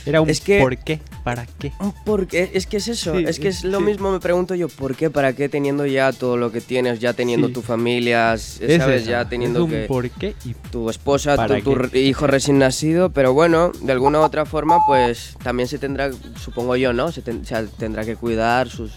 [0.06, 1.00] Era un Es que- ¿por qué?
[1.24, 1.72] ¿Para qué?
[2.04, 3.84] Porque es que es eso, Sí, es que es lo sí.
[3.84, 5.10] mismo, me pregunto yo, ¿por qué?
[5.10, 7.52] ¿Para qué teniendo ya todo lo que tienes, ya teniendo Sí.
[7.54, 10.36] tu familia, Es sabes, esa, ya teniendo es un que ¿Por qué?
[10.44, 12.00] Y tu esposa, ¿Para tu, tu qué?
[12.02, 16.76] hijo recién nacido, pero bueno, de alguna u otra forma, pues también se tendrá, supongo
[16.76, 17.10] yo, ¿no?
[17.10, 18.92] Se, ten- o sea, tendrá que cuidar sus,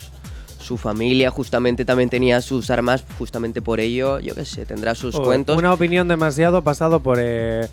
[0.62, 5.20] su familia, justamente también tenía sus armas, justamente por ello, yo qué sé, tendrá sus
[5.20, 5.58] cuentos.
[5.58, 7.18] Una opinión demasiado pasado por.
[7.20, 7.68] eh,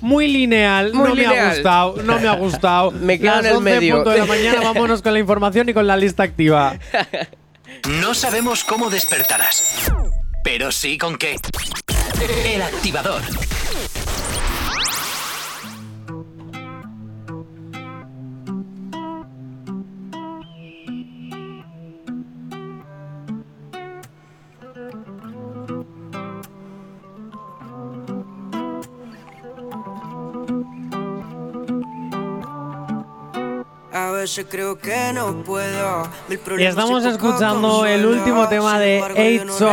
[0.00, 1.54] muy lineal, Muy no me ha lineal.
[1.54, 2.90] gustado, no me ha gustado.
[2.92, 3.94] Me quedo Las en el 11 medio.
[3.96, 6.78] punto de la mañana, vámonos con la información y con la lista activa.
[7.88, 9.90] No sabemos cómo despertarás,
[10.44, 11.36] pero sí con qué.
[12.44, 13.22] El activador.
[36.28, 39.70] Y problemas estamos y poco escuchando el último tema de Eight no Soft.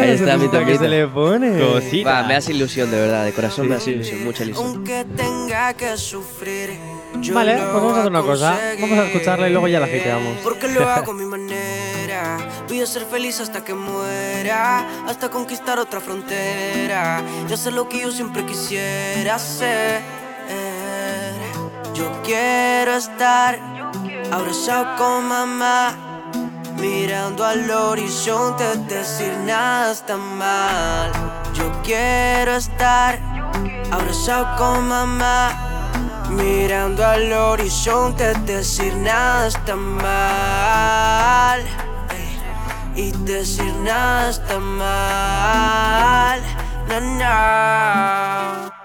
[0.00, 0.78] Ahí está mi que toquita.
[0.78, 1.60] se le pone.
[2.04, 4.66] Va, me hace ilusión, de verdad, de corazón me hace ilusión, mucha ilusión.
[4.66, 6.78] Aunque tenga que sufrir.
[7.20, 8.58] yo Vale, pues vamos a hacer una cosa.
[8.80, 10.38] Vamos a escucharla y luego ya la hiteamos.
[10.42, 12.38] Porque lo hago a mi manera.
[12.68, 14.86] Voy a ser feliz hasta que muera.
[15.06, 17.22] Hasta conquistar otra frontera.
[17.48, 20.15] Y hacer lo que yo siempre quisiera hacer.
[21.96, 23.58] Yo quiero estar
[24.30, 25.94] abrazado con mamá.
[26.76, 31.10] Mirando al horizonte, decir nada está mal.
[31.54, 33.18] Yo quiero estar
[33.90, 35.88] abrazado con mamá.
[36.28, 41.60] Mirando al horizonte, decir nada está mal.
[42.10, 42.38] Ey,
[42.94, 46.42] Y decir nada está mal.
[46.88, 48.75] No, no.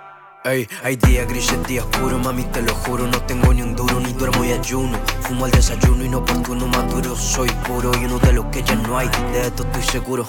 [0.44, 3.06] Ey, hay días grises, días oscuros, mami, te lo juro.
[3.06, 4.98] No tengo ni un duro, ni duermo y ayuno.
[5.22, 7.16] Fumo al desayuno inoportuno, maduro.
[7.16, 9.08] Soy puro y uno de los que ya no hay.
[9.32, 10.28] De esto estoy seguro.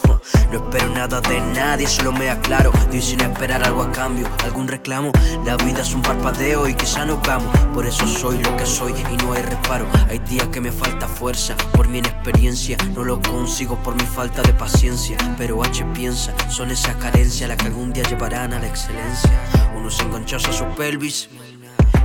[0.52, 2.72] No espero nada de nadie, solo me aclaro.
[2.90, 5.12] Doy sin esperar algo a cambio, algún reclamo.
[5.46, 7.50] La vida es un parpadeo y quizá nos vamos.
[7.72, 9.86] Por eso soy lo que soy y no hay reparo.
[10.10, 12.76] Hay días que me falta fuerza por mi inexperiencia.
[12.94, 15.16] No lo consigo por mi falta de paciencia.
[15.38, 19.30] Pero H piensa, son esas carencias las que algún día llevarán a la excelencia.
[19.74, 21.28] Unos enganchados a su pelvis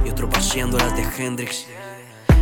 [0.05, 1.67] y otros paseando las de Hendrix.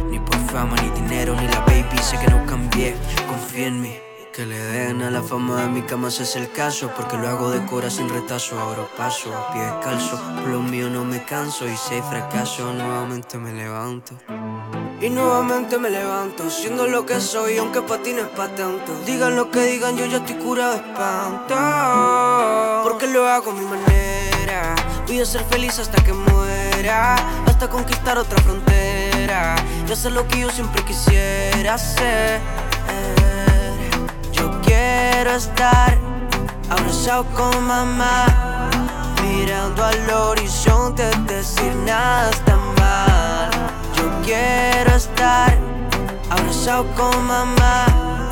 [0.09, 2.95] Ni por fama, ni dinero, ni la baby, sé que no cambié,
[3.27, 3.97] confía en mí.
[4.35, 7.29] Que le den a la fama de mi cama ese es el caso Porque lo
[7.29, 11.23] hago de cora sin retazo Ahora paso a pie descalzo Por lo mío no me
[11.23, 14.13] canso Y si hay fracaso nuevamente me levanto
[15.01, 18.93] y nuevamente me levanto, siendo lo que soy, aunque para ti no es pa' tanto.
[19.05, 21.55] Digan lo que digan, yo ya estoy curado de espanto.
[22.81, 24.14] Porque lo hago a mi manera.
[25.07, 27.15] A ser feliz hasta que muera.
[27.47, 29.55] Hasta conquistar otra frontera.
[29.87, 32.41] Y hacer lo que yo siempre quisiera hacer.
[34.33, 35.97] Yo quiero estar
[36.69, 38.69] abrazado con mamá.
[39.23, 43.49] Mirando al horizonte, decir nada está mal.
[43.95, 45.57] Yo quiero estar
[46.29, 48.29] abrazado con mamá.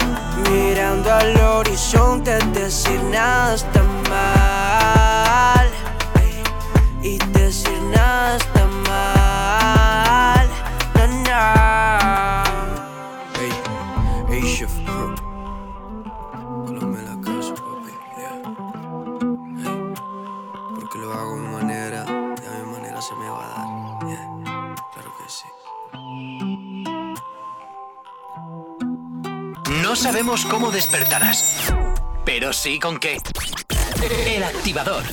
[0.51, 4.53] Mirando al horizonte, decir nada está mal
[7.03, 10.49] y te llenas de mal.
[10.95, 12.43] Na, na.
[14.29, 15.13] Hey, chef, bro.
[16.71, 17.91] La casa, papi.
[18.17, 18.37] Yeah.
[19.63, 19.77] Hey,
[20.79, 22.05] porque lo hago a mi manera.
[22.07, 23.67] Y a mi manera se me va a dar.
[24.07, 24.27] Yeah.
[24.93, 25.47] Claro que sí.
[29.81, 31.73] No sabemos cómo despertarás,
[32.23, 33.17] pero sí con qué.
[34.25, 35.03] El activador.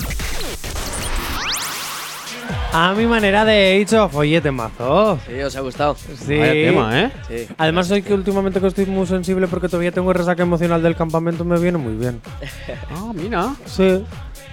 [2.73, 5.19] A mi manera de hecho, oye, temazo.
[5.27, 5.97] Sí, os ha gustado.
[5.97, 6.39] Sí.
[6.39, 7.11] Vaya tema, ¿eh?
[7.29, 7.49] Sí.
[7.59, 11.45] Además, soy que últimamente que estoy muy sensible porque todavía tengo resaca emocional del campamento,
[11.45, 12.21] me viene muy bien.
[12.93, 13.55] Ah, mira.
[13.67, 14.05] Sí.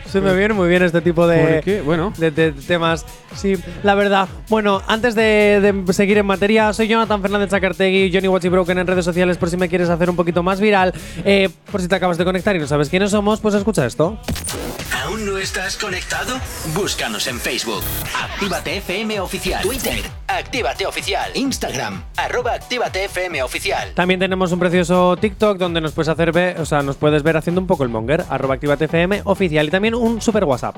[0.08, 1.82] Sí, me viene muy bien este tipo de, ¿Por qué?
[1.82, 2.14] Bueno.
[2.18, 3.06] de, de temas.
[3.36, 4.30] Sí, la verdad.
[4.48, 8.88] Bueno, antes de, de seguir en materia, soy Jonathan Fernández Zacartegui, Johnny Watchy Broken en
[8.88, 10.94] redes sociales por si me quieres hacer un poquito más viral.
[11.26, 14.18] Eh, por si te acabas de conectar y no sabes quiénes somos, pues escucha esto.
[15.18, 16.40] ¿Aún no estás conectado?
[16.76, 17.82] Búscanos en Facebook.
[18.16, 19.64] Actívate FM Oficial.
[19.64, 20.04] Twitter.
[20.28, 21.32] Actívate Oficial.
[21.34, 22.04] Instagram.
[22.18, 23.94] Arroba Actívate FM Oficial.
[23.96, 27.36] También tenemos un precioso TikTok donde nos puedes hacer ver, o sea, nos puedes ver
[27.36, 30.76] haciendo un poco el monger, arroba activatefm oficial y también un super WhatsApp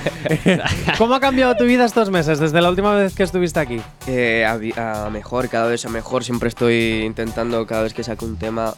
[0.97, 3.81] ¿Cómo ha cambiado tu vida estos meses desde la última vez que estuviste aquí?
[4.07, 6.23] Eh, a, a mejor, cada vez a mejor.
[6.23, 8.73] Siempre estoy intentando, cada vez que saco un tema,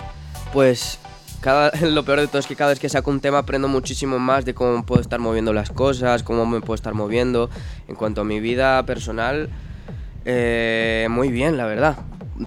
[0.53, 0.99] pues
[1.45, 4.17] cada, lo peor de todo es que cada vez que saco un tema aprendo muchísimo
[4.17, 7.51] más de cómo puedo estar moviendo las cosas, cómo me puedo estar moviendo.
[7.87, 9.49] En cuanto a mi vida personal,
[10.25, 11.97] eh, muy bien, la verdad.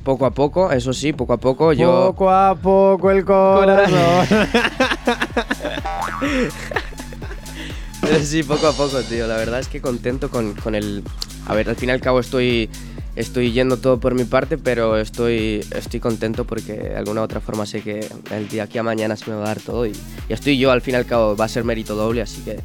[0.03, 1.73] Poco a poco, eso sí, poco a poco.
[1.73, 4.27] Yo, Poco a poco el corazón.
[8.23, 9.29] sí, poco a poco, tío.
[9.29, 11.05] La verdad es que contento con, con el...
[11.47, 12.69] A ver, al fin y al cabo estoy,
[13.19, 17.41] estoy yendo todo por mi parte, pero estoy, estoy contento porque de alguna u otra
[17.41, 19.93] forma sé que el día aquí a mañana se me va a dar todo y,
[20.29, 22.59] y estoy yo, al fin y al cabo va a ser mérito doble, así que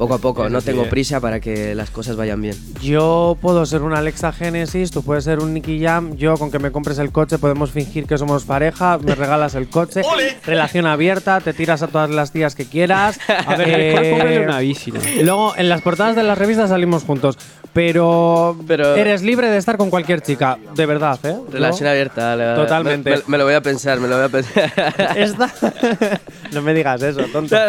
[0.00, 0.88] poco a poco, no tengo eh.
[0.88, 2.56] prisa para que las cosas vayan bien.
[2.80, 6.16] Yo puedo ser un Alexa Genesis, tú puedes ser un Nicky Jam.
[6.16, 8.96] Yo, con que me compres el coche, podemos fingir que somos pareja.
[8.96, 10.00] Me regalas el coche.
[10.46, 13.20] Relación abierta, te tiras a todas las tías que quieras.
[13.46, 15.00] A ver, Eh, una bici, ¿no?
[15.22, 17.36] Luego, en las portadas de las revistas salimos juntos.
[17.72, 20.58] Pero, Pero- eres libre de estar con cualquier chica.
[20.74, 21.36] De verdad, ¿eh?
[21.52, 22.34] Relación Yo- abierta.
[22.34, 23.10] la- Totalmente.
[23.10, 24.72] Me, me- me lo voy a pensar, me lo voy a pensar.
[25.16, 25.52] Esta-
[26.52, 27.56] no me digas eso, tonto.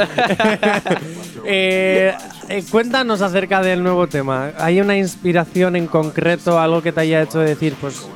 [1.43, 2.13] Eh,
[2.49, 4.51] eh, cuéntanos acerca del nuevo tema.
[4.59, 8.07] ¿Hay una inspiración en concreto, algo que te haya hecho decir, pues,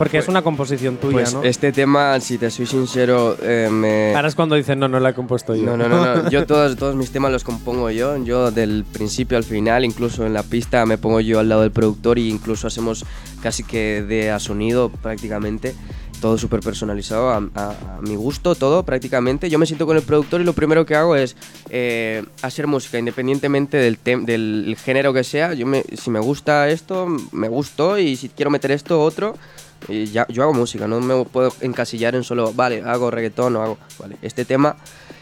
[0.00, 1.42] porque es una composición tuya, Pues ¿no?
[1.44, 4.14] este tema, si te soy sincero, eh, me...
[4.16, 5.64] Ahora es cuando dicen, no, no la he compuesto yo.
[5.64, 6.30] No, no, no, no.
[6.30, 8.16] Yo todos, todos mis temas los compongo yo.
[8.24, 11.70] Yo del principio al final, incluso en la pista me pongo yo al lado del
[11.70, 13.04] productor y incluso hacemos
[13.42, 15.74] casi que de a sonido prácticamente.
[16.20, 19.48] Todo súper personalizado, a, a- a mi gusto, todo prácticamente.
[19.48, 21.34] Yo me siento con el productor y lo primero que hago es
[21.70, 25.54] eh, hacer música independientemente del, tem- del género que sea.
[25.54, 29.34] Yo me, si me gusta esto, me gustó y si quiero meter esto, otro.
[29.88, 33.62] Y ya, yo hago música, no me puedo encasillar en solo, vale, hago reggaetón o
[33.62, 34.76] hago, vale, este tema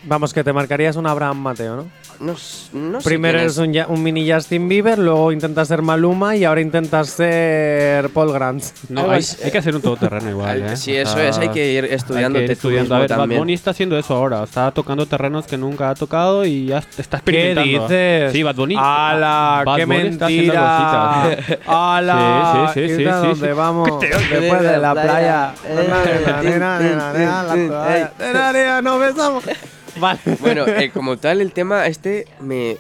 [0.09, 1.85] Vamos, que te marcarías un Abraham Mateo, ¿no?
[2.21, 2.33] no,
[2.73, 6.63] no sé Primero eres un, un mini Justin Bieber, luego intentas ser Maluma y ahora
[6.63, 8.65] intentas ser Paul Grant.
[8.89, 10.77] No, hay, hay que hacer un todoterreno igual, ¿eh?
[10.79, 12.39] sí, O eso sea, es, hay que ir estudiando.
[12.39, 13.41] mismo A ver, Bad también.
[13.41, 14.43] Bunny está haciendo eso ahora.
[14.45, 17.89] Está tocando terrenos que nunca ha tocado y ya está ¿Qué experimentando.
[17.89, 18.33] dices?
[18.33, 18.77] Sí, Bad Bunny.
[18.79, 19.63] ¡Hala!
[19.67, 21.23] Bad ¡Qué Bunny está haciendo mentira!
[21.45, 21.59] cositas.
[21.67, 22.71] ¡Hala!
[22.75, 23.53] Sí, sí, sí, ¿Y sí, sí, dónde sí.
[23.53, 24.01] vamos?
[24.01, 25.53] Después de la playa.
[25.67, 28.13] Eh, Nena, nena, nena, nena, la.
[28.19, 29.45] Nena, nena, nos besamos.
[30.01, 30.19] Vale.
[30.41, 32.77] Bueno, eh, como tal, el tema este me,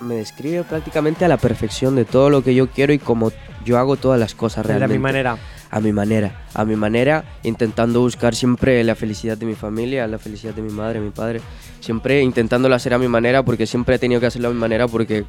[0.00, 3.32] me describe prácticamente a la perfección de todo lo que yo quiero y como
[3.64, 4.94] yo hago todas las cosas de realmente.
[4.98, 5.36] mi manera.
[5.70, 10.18] A mi manera, a mi manera, intentando buscar siempre la felicidad de mi familia, la
[10.18, 11.42] felicidad de mi madre, mi padre.
[11.80, 14.88] Siempre intentándolo hacer a mi manera porque siempre he tenido que hacerlo a mi manera
[14.88, 15.26] porque,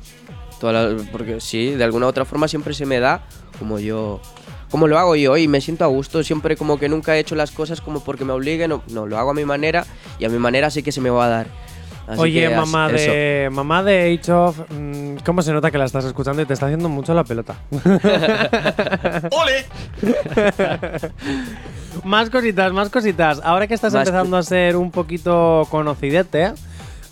[0.62, 3.22] toda la- porque sí, de alguna u otra forma siempre se me da
[3.60, 4.22] como yo,
[4.70, 6.24] como lo hago yo y me siento a gusto.
[6.24, 9.18] Siempre como que nunca he hecho las cosas como porque me obliguen, no, no, lo
[9.18, 9.86] hago a mi manera
[10.20, 11.48] y a mi manera sé que se me va a dar.
[12.08, 13.12] Así Oye, mamá eso.
[13.12, 16.54] de, mamá de Age of, mm, ¿cómo se nota que la estás escuchando y te
[16.54, 17.58] está haciendo mucho la pelota?
[19.30, 19.66] ¡Ole!
[22.04, 23.40] más cositas, más cositas.
[23.44, 26.54] Ahora que estás Más empezando a ser un poquito conocidete,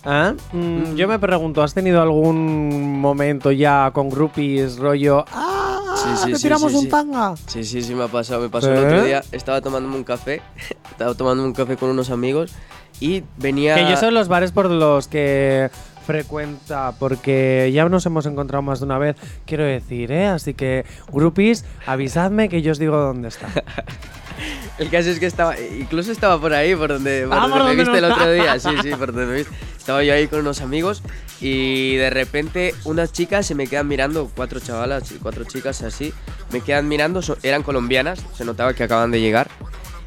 [0.04, 0.34] ¿Ah?
[0.52, 5.24] Mm, Yo me pregunto, ¿has tenido algún momento ya con groupies rollo?
[5.32, 5.94] ¡Ah!
[6.16, 7.34] Sí, sí, ¡Que sí, tiramos sí, un tanga!
[7.46, 8.40] Sí, sí, sí, me ha pasado.
[8.42, 8.86] Me pasó el ¿Eh?
[8.86, 9.22] otro día.
[9.32, 10.40] Estaba tomándome un café.
[10.90, 12.52] Estaba tomándome un café con unos amigos.
[13.00, 13.74] Y venía.
[13.76, 15.70] Que yo son los bares por los que
[16.06, 20.26] frecuenta, porque ya nos hemos encontrado más de una vez, quiero decir, ¿eh?
[20.26, 23.46] Así que, groupies, avisadme que yo os digo dónde está.
[24.78, 25.54] El caso es que estaba.
[25.58, 28.12] Incluso estaba por ahí, por donde, por Ah, donde por me donde viste no el
[28.12, 28.32] otro está.
[28.32, 28.58] día.
[28.58, 29.54] Sí, sí, por donde me viste.
[29.76, 31.02] Estaba yo ahí con unos amigos.
[31.40, 34.30] Y de repente, unas chicas se me quedan mirando.
[34.34, 36.12] Cuatro chavalas y cuatro chicas así.
[36.52, 37.20] Me quedan mirando.
[37.42, 38.18] eran colombianas.
[38.36, 39.48] Se notaba que acaban de llegar.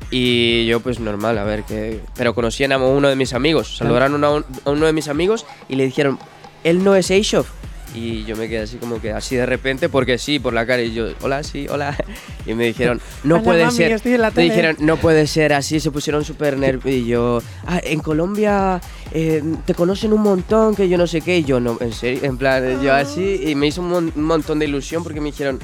[0.09, 2.01] Y yo, pues normal, a ver, que.
[2.15, 3.77] Pero conocían a uno de mis amigos.
[3.77, 6.19] Saludaron a, un- a uno de mis amigos y le dijeron:
[6.65, 7.45] Él no es Eishov.
[7.93, 10.81] Y yo me quedé así como que así de repente, porque sí, por la cara.
[10.81, 11.95] Y yo, hola, sí, hola.
[12.47, 13.91] Y me dijeron, no Hola, puede mami, ser.
[13.91, 14.49] estoy en la me tele.
[14.49, 15.79] dijeron, no puede ser así.
[15.79, 16.91] Se pusieron súper nerviosos.
[16.91, 18.81] Y yo, ah, en Colombia
[19.11, 21.37] eh, te conocen un montón, que yo no sé qué.
[21.39, 23.41] Y yo, no, en serio, en plan, yo así.
[23.45, 25.59] Y me hizo un, mon- un montón de ilusión porque me dijeron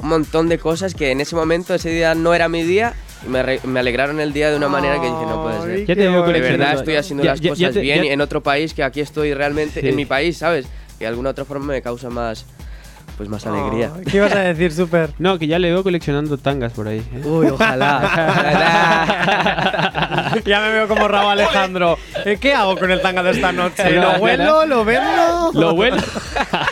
[0.00, 2.94] un montón de cosas que en ese momento, ese día no era mi día.
[3.26, 5.80] Y me, me alegraron el día de una manera que dije, no puede ser.
[5.80, 7.80] Ya te qué digo que De verdad estoy haciendo Ya- las ya- cosas ya te-
[7.80, 9.88] bien en otro país que aquí estoy realmente, Sí.
[9.88, 10.64] en mi país, ¿sabes?
[11.02, 12.46] Que de alguna otra forma me causa más,
[13.16, 13.90] pues más alegría.
[13.92, 15.10] Ay, ¿Qué ibas a decir, súper?
[15.18, 17.00] No, que ya le veo coleccionando tangas por ahí.
[17.00, 17.22] ¿eh?
[17.24, 17.98] Uy, ojalá.
[20.46, 21.98] ya me veo como Raúl Alejandro.
[22.24, 23.90] Eh, ¿Qué hago con el tanga de esta noche?
[23.90, 24.64] ¿Lo huelo?
[24.64, 25.50] ¿Lo vendo?
[25.54, 25.96] Lo bueno.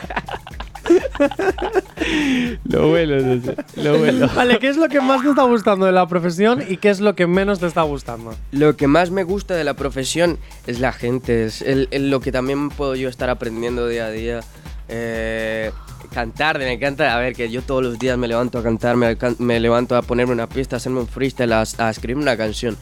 [2.64, 3.56] lo bueno, no sé.
[3.76, 4.28] Lo bueno.
[4.34, 7.00] Vale, ¿qué es lo que más te está gustando de la profesión y qué es
[7.00, 8.34] lo que menos te está gustando?
[8.52, 12.20] Lo que más me gusta de la profesión es la gente, es el- el- lo
[12.20, 14.40] que también puedo yo estar aprendiendo día a día.
[14.88, 15.70] Eh,
[16.12, 19.16] cantar, me encanta, a ver, que yo todos los días me levanto a cantar, me,
[19.38, 22.76] me levanto a ponerme una pista, a hacerme un freestyle, a, a escribir una canción.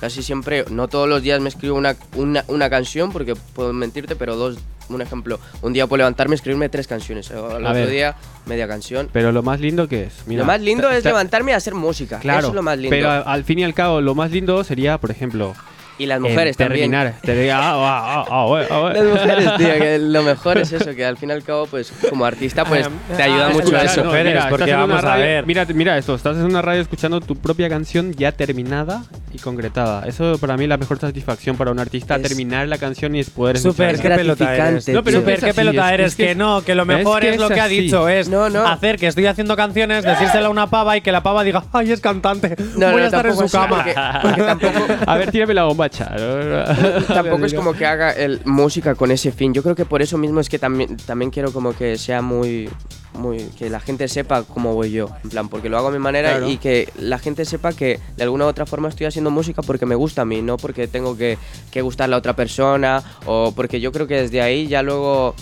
[0.00, 4.16] Casi siempre, no todos los días me escribo una, una, una canción, porque puedo mentirte,
[4.16, 4.58] pero dos,
[4.88, 7.88] un ejemplo, un día puedo levantarme y escribirme tres canciones, el otro ver.
[7.90, 8.16] día
[8.46, 9.08] media canción.
[9.12, 10.14] Pero lo más lindo que es.
[10.26, 12.76] mira, lo más lindo es ta- levantarme y hacer música, Claro, eso es lo más
[12.78, 12.94] lindo.
[12.94, 15.54] pero al fin y al cabo, lo más lindo sería, por ejemplo,
[15.98, 16.90] y las mujeres también.
[16.90, 17.14] terminar.
[17.22, 19.02] Te diga, ah, ah, ah, ah, bueno, ah, bueno.
[19.02, 21.92] Las mujeres, tío, que lo mejor es eso, que al fin y al cabo, pues
[22.10, 24.00] como artista, pues te ayuda ah, mucho escucha, eso.
[24.00, 25.46] no, mujeres, mira, porque vamos a radio- ver.
[25.46, 30.06] Mira, mira esto, estás en una radio escuchando tu propia canción ya terminada y concretada.
[30.06, 33.22] Eso para mí es la mejor satisfacción para un artista, Es- terminar la canción y
[33.24, 34.16] poder Súper, Es qué escucharla.
[34.16, 34.56] pelota eres.
[34.58, 36.06] gratificante, No, pero Súper, es qué pelota es- eres.
[36.08, 38.08] es que- que, no, que lo es mejor que es, lo es que ha dicho.
[38.08, 38.66] Es No, no.
[38.66, 41.92] hacer que estoy haciendo canciones, decírsela a una pava y que la pava diga, ay,
[41.92, 42.56] es cantante.
[42.76, 43.84] No, Voy no, a estar en su es cama.
[45.06, 45.66] A ver, tírame la
[47.08, 49.52] tampoco es como que haga el, música con ese fin.
[49.54, 52.68] Yo creo que por eso mismo es que también, también quiero como que sea muy,
[53.14, 53.38] muy...
[53.58, 55.08] Que la gente sepa cómo voy yo.
[55.24, 56.48] En plan, porque lo hago a mi manera Claro.
[56.48, 59.86] y que la gente sepa que de alguna u otra forma estoy haciendo música porque
[59.86, 61.38] me gusta a mí, no porque tengo que,
[61.70, 65.34] que gustarle a otra persona o porque yo creo que desde ahí ya luego...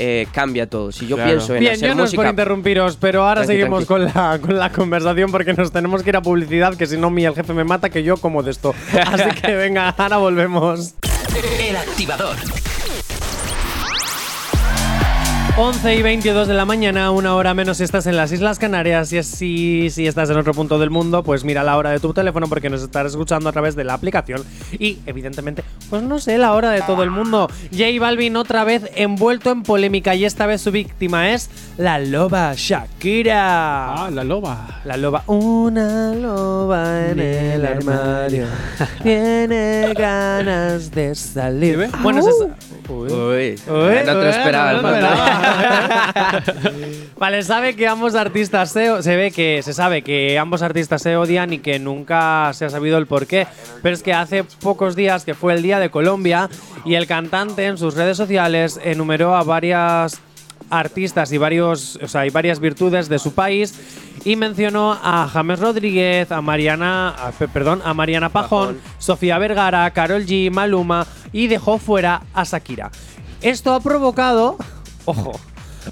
[0.00, 0.92] eh, cambia todo.
[0.92, 1.30] Si yo Claro.
[1.32, 4.04] pienso en Bien, hacer yo no es por música, interrumpiros, pero ahora Tranqui, seguimos con
[4.04, 7.24] la, con la conversación porque nos tenemos que ir a publicidad, que si no, mi
[7.24, 8.74] el jefe me mata, que yo como de esto.
[9.06, 10.94] Así que venga, ahora volvemos.
[11.60, 12.36] El activador.
[15.60, 19.12] 11 y 22 de la mañana, una hora menos si estás en las Islas Canarias
[19.12, 22.14] y si, si estás en otro punto del mundo, pues mira la hora de tu
[22.14, 24.44] teléfono porque nos estarás escuchando a través de la aplicación
[24.78, 27.48] y evidentemente, pues no sé, la hora de todo el mundo.
[27.72, 32.52] J Balvin otra vez envuelto en polémica y esta vez su víctima es la loba
[32.54, 34.04] Shakira.
[34.04, 34.80] Ah, la loba.
[34.84, 38.46] La loba, una loba en el armario,
[39.02, 41.90] tiene ganas de salir.
[42.00, 42.44] Bueno, es esa.
[42.88, 43.12] Uy.
[43.12, 44.72] Uy, Uy, no te lo esperaba.
[44.72, 45.47] no esperaba.
[47.18, 51.16] vale, sabe que ambos artistas se, se ve que se sabe que ambos artistas se
[51.16, 53.46] odian y que nunca se ha sabido el por qué.
[53.82, 56.48] Pero es que hace pocos días que fue el día de Colombia
[56.84, 60.20] y el cantante en sus redes sociales enumeró a varias
[60.70, 63.74] artistas y varios, o sea, y varias virtudes de su país
[64.24, 68.80] y mencionó a James Rodríguez, a Mariana, a- pe- perdón, a Mariana Pajón, Pajón.
[68.98, 72.90] Sofía Vergara, Carol G, Maluma y dejó fuera a Shakira.
[73.40, 74.56] Esto ha provocado,
[75.08, 75.32] ojo,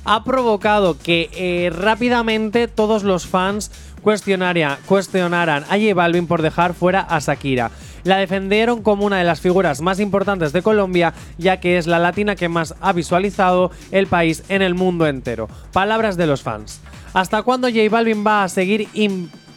[0.04, 3.70] ha provocado que eh, rápidamente todos los fans
[4.02, 7.70] cuestionaran a J Balvin por dejar fuera a Shakira.
[8.04, 11.98] La defendieron como una de las figuras más importantes de Colombia, ya que es la
[11.98, 15.48] latina que más ha visualizado el país en el mundo entero.
[15.72, 16.80] Palabras de los fans.
[17.14, 18.88] ¿Hasta cuándo J Balvin va a seguir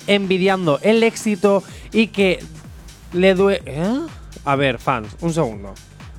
[0.07, 2.39] envidiando el éxito y que
[3.14, 3.62] le duele...
[4.45, 5.74] A ver, fans, un segundo.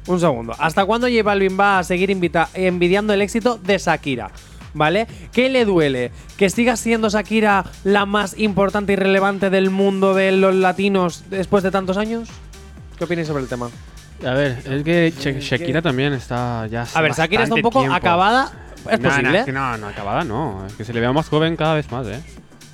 [0.07, 0.55] Un segundo.
[0.59, 4.31] ¿Hasta cuándo J Balvin va a seguir envidiando el éxito de Shakira?
[4.73, 5.07] ¿Vale?
[5.33, 6.13] ¿Qué le duele?
[6.37, 11.63] ¿Que siga siendo Shakira la más importante y relevante del mundo de los latinos después
[11.65, 12.29] de tantos años?
[12.97, 13.69] ¿Qué opináis sobre el tema?
[14.25, 16.87] A ver, es que Sha- Shakira también está ya.
[16.95, 17.97] A ver, Shakira está un poco tiempo.
[17.97, 18.53] acabada.
[18.91, 19.41] ¿Es No, posible?
[19.41, 20.65] No, que no, no, acabada no.
[20.67, 22.21] Es que se le vea más joven cada vez más, ¿eh?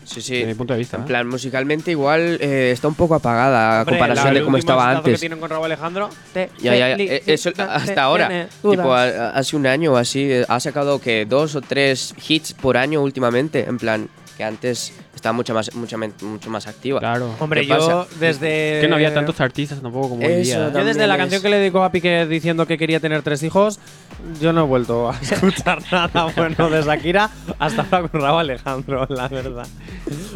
[0.07, 0.59] Sí, Desde mi sí.
[0.59, 0.97] punto de vista.
[0.99, 1.07] En ¿eh?
[1.07, 5.03] plan, musicalmente igual eh, está un poco apagada a comparación la- de cómo estaba exitazo
[5.03, 5.21] que antes.
[5.21, 6.11] tienen con Raúl Alejandro.
[6.33, 7.05] te Ya, ya, ya.
[7.05, 8.49] Eh, Eso hasta te ahora.
[8.63, 8.87] Tipo, dudas.
[9.15, 12.77] a- a- hace un año o así, ha sacado que dos o tres hits por
[12.77, 13.65] año últimamente.
[13.69, 15.97] En plan, que antes estaba mucho más, mucho,
[16.51, 17.01] más activa.
[17.01, 17.35] Claro.
[17.41, 18.07] Hombre, ¿Qué yo pasa?
[18.21, 18.79] desde.
[18.83, 20.71] Que no había tantos artistas tampoco como hoy día.
[20.73, 23.43] Yo desde la es- canción que le dedicó a Piqué diciendo que quería tener tres
[23.43, 23.79] hijos,
[24.41, 29.07] yo no he vuelto a escuchar nada bueno de Shakira hasta ahora con Raúl Alejandro,
[29.09, 29.67] la verdad.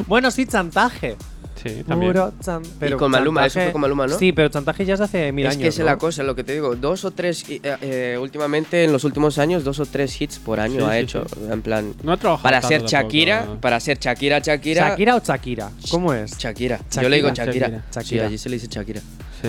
[0.07, 1.17] Bueno, sí, chantaje.
[1.63, 2.13] Sí, también.
[2.13, 4.19] Puro chan- pero con Maluma, eso fue con Maluma, ¿no?
[4.19, 5.63] Sí, pero chantaje ya es hace mil es años.
[5.63, 5.93] que esa es ¿no?
[5.93, 9.37] la cosa, lo que te digo, dos o tres, eh, eh, últimamente en los últimos
[9.39, 11.27] años, dos o tres hits por año Sí, ha sí, hecho.
[11.51, 14.89] En plan, No ha trabajado para ser Shakira, para ser Shakira, Shakira.
[14.91, 15.71] ¿Shakira o Shakira?
[15.91, 16.39] ¿Cómo es?
[16.39, 16.81] Shakira.
[17.01, 17.69] Yo le digo Shakira.
[17.93, 18.03] Shakira.
[18.03, 19.01] Sí, allí se le dice Shakira.
[19.43, 19.49] Sí.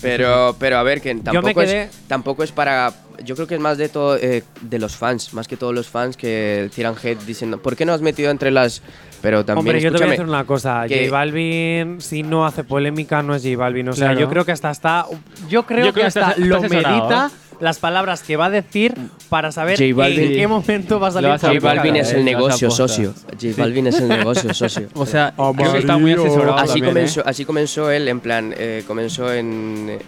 [0.00, 2.92] Pero, pero a ver, que tampoco, quedé- es, tampoco es para.
[3.24, 5.88] Yo creo que es más de todo eh, de los fans, más que todos los
[5.88, 8.82] fans que tiran hate diciendo, ¿por qué no has metido entre las.?
[9.22, 9.58] Pero también.
[9.74, 10.84] Hombre, yo te voy a decir una cosa.
[10.88, 13.88] que- J Balvin, si no hace polémica, no es J Balvin.
[13.90, 14.20] O sea, Claro.
[14.20, 15.04] yo creo que hasta está.
[15.48, 17.54] Yo creo Yo que creo que hasta lo asesorado, medita ¿eh?
[17.60, 18.94] las palabras que va a decir
[19.28, 21.28] para saber J Balvin- en qué momento va a salir.
[21.32, 23.12] Por J Balvin es el negocio socio.
[23.38, 24.88] J Balvin es el negocio socio.
[24.94, 26.88] O sea, creo que está muy asesorado así también, ¿eh?
[26.92, 29.98] comenzó, así comenzó él, en plan, eh, comenzó en.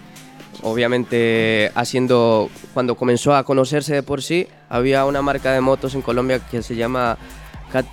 [0.62, 2.50] Obviamente, haciendo.
[2.74, 6.62] Cuando comenzó a conocerse de por sí, había una marca de motos en Colombia que
[6.62, 7.18] se llama.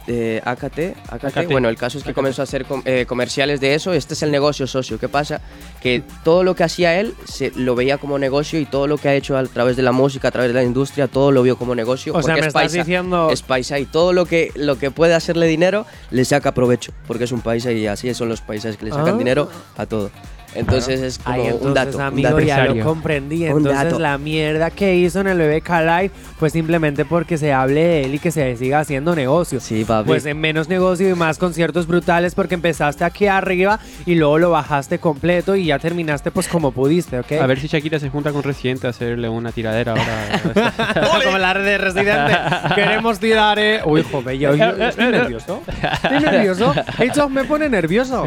[0.07, 1.23] Eh, AKT, AKT.
[1.37, 1.51] AKT.
[1.51, 3.93] Bueno, el caso es que comenzó a hacer com- eh, comerciales de eso.
[3.93, 4.99] Este es el negocio socio.
[4.99, 5.39] ¿Qué pasa?
[5.81, 9.07] Que todo lo que hacía él se lo veía como negocio y todo lo que
[9.07, 11.57] ha hecho a través de la música, a través de la industria, todo lo vio
[11.57, 12.13] como negocio.
[12.13, 13.29] O sea, me es estás paisa diciendo.
[13.31, 17.23] es paisa y todo lo que, lo que puede hacerle dinero le saca provecho, porque
[17.23, 19.17] es un paisa y así son los paisas que le sacan Ah.
[19.17, 20.11] dinero a todo.
[20.55, 21.97] Entonces es como Ay, un entonces, dato.
[21.97, 22.39] un amigo, dato.
[22.41, 23.43] ya lo comprendí.
[23.47, 23.99] Un Entonces, dato.
[23.99, 28.15] la mierda que hizo en el BBK Live, pues simplemente porque se hable de él
[28.15, 29.59] y que se siga haciendo negocio.
[29.59, 30.07] Sí, papi.
[30.07, 34.49] Pues en menos negocio y más conciertos brutales porque empezaste aquí arriba y luego lo
[34.51, 37.33] bajaste completo y ya terminaste pues como pudiste, ¿ok?
[37.33, 40.73] A ver si Shakira se junta con Residente a hacerle una tiradera ahora.
[41.25, 42.33] como la red de Residente.
[42.75, 43.81] Queremos tirar, eh.
[43.85, 45.61] Uy, joder, yo, yo- yo estoy nervioso.
[46.03, 46.73] Estoy nervioso.
[46.99, 48.25] Hechos me pone nervioso.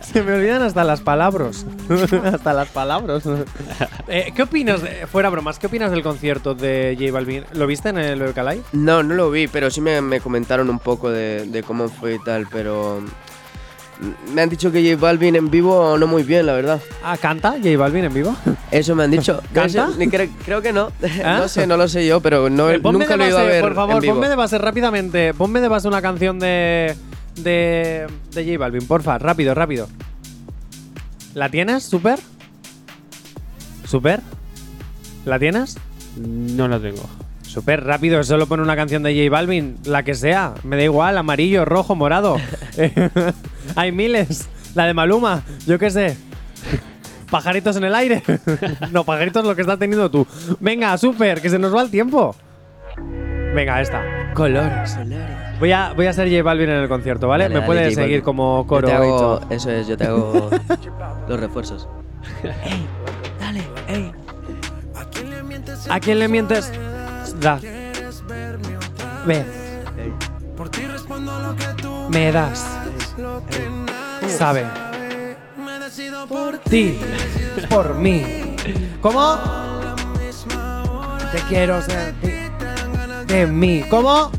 [0.00, 1.66] Se me olvidan hasta las palabras.
[2.24, 3.22] hasta las palabras.
[4.08, 7.44] Eh, ¿Qué opinas, de- fuera bromas, qué opinas del concierto de J Balvin?
[7.54, 8.62] ¿Lo viste en el BBK Live?
[8.72, 12.14] No, no lo vi, pero sí me, me comentaron un poco de, de cómo fue
[12.14, 13.02] y tal, pero
[14.34, 16.80] me han dicho que J Balvin en vivo no muy bien, la verdad.
[17.02, 18.34] Ah, ¿canta J Balvin en vivo?
[18.70, 19.40] Eso me han dicho.
[19.54, 19.88] ¿Canta?
[19.96, 20.90] Ni cre- creo que no.
[21.24, 21.38] ¿Ah?
[21.38, 23.60] No sé, no lo sé yo, pero no, Eh, nunca lo he ido a ver
[23.62, 24.14] Por favor, en vivo.
[24.14, 25.32] ponme de base rápidamente.
[25.34, 26.96] Ponme de base una canción de.
[27.36, 28.06] de.
[28.32, 29.16] de J Balvin, porfa.
[29.18, 29.88] Rápido, rápido.
[31.34, 31.82] ¿La tienes?
[31.82, 32.20] ¿Super?
[33.84, 34.20] ¿Super?
[35.24, 35.76] ¿La tienes?
[36.16, 37.02] no la tengo.
[37.42, 41.18] Súper rápido, solo pone una canción de J Balvin, la que sea, me da igual,
[41.18, 42.36] amarillo, rojo, morado.
[43.76, 44.48] Hay miles.
[44.74, 46.16] La de Maluma, yo qué sé.
[47.30, 48.22] Pajaritos en el aire.
[48.92, 50.26] no, pajaritos lo que estás teniendo tú.
[50.60, 52.34] Venga, súper, que se nos va el tiempo.
[53.54, 54.02] Venga, esta.
[54.34, 54.96] Colores.
[55.60, 57.44] Voy a, voy a ser J Balvin en el concierto, ¿vale?
[57.44, 58.24] Dale, me dale, puedes J seguir Balvin.
[58.24, 58.88] como Yo coro.
[58.88, 59.46] te hago- hecho.
[59.50, 60.50] eso es, yo te hago
[61.28, 61.88] los refuerzos.
[65.88, 66.72] ¿A quién le mientes?
[67.40, 67.58] Da.
[69.26, 69.44] Ve.
[72.10, 72.66] Me das.
[74.28, 74.64] Sabe.
[76.28, 76.98] Por ti.
[77.68, 78.56] Por mí.
[79.00, 79.36] ¿Cómo?
[81.32, 82.43] Te quiero sentir.
[83.26, 83.84] De mí.
[83.88, 84.30] ¿Cómo?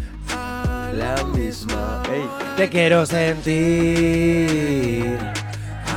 [0.93, 2.03] La misma.
[2.11, 2.25] Ey.
[2.57, 3.57] Te quiero sentir.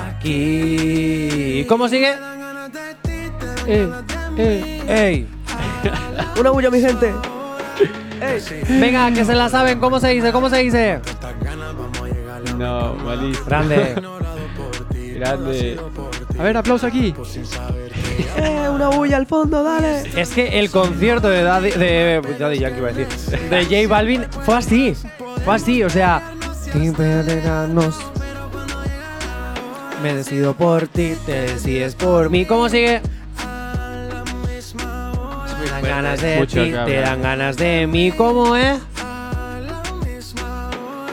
[0.09, 1.65] Aquí.
[1.69, 2.15] ¿Cómo sigue?
[3.67, 3.89] Eh,
[4.37, 5.29] eh, ey.
[6.41, 7.13] Una bulla, mi gente.
[8.69, 9.79] Venga, que se la saben.
[9.79, 10.33] ¿Cómo se dice?
[10.33, 11.01] ¿Cómo se dice?
[12.57, 13.47] No, malísimo.
[13.47, 13.95] Grande.
[15.15, 15.81] Grande.
[16.39, 17.15] A ver, aplauso aquí.
[18.37, 20.03] Eh, una bulla al fondo, dale.
[20.17, 24.25] Es que el concierto de Daddy, de Daddy Yankee iba a decir, de J Balvin
[24.45, 24.95] fue así,
[25.45, 26.23] fue así, o sea,
[30.03, 32.45] me decido por ti, te decides por mí.
[32.45, 33.01] ¿Cómo sigue?
[35.61, 38.13] Me dan ganas de Mucho ti, te dan ganas de mí.
[38.13, 38.79] ¿Cómo es?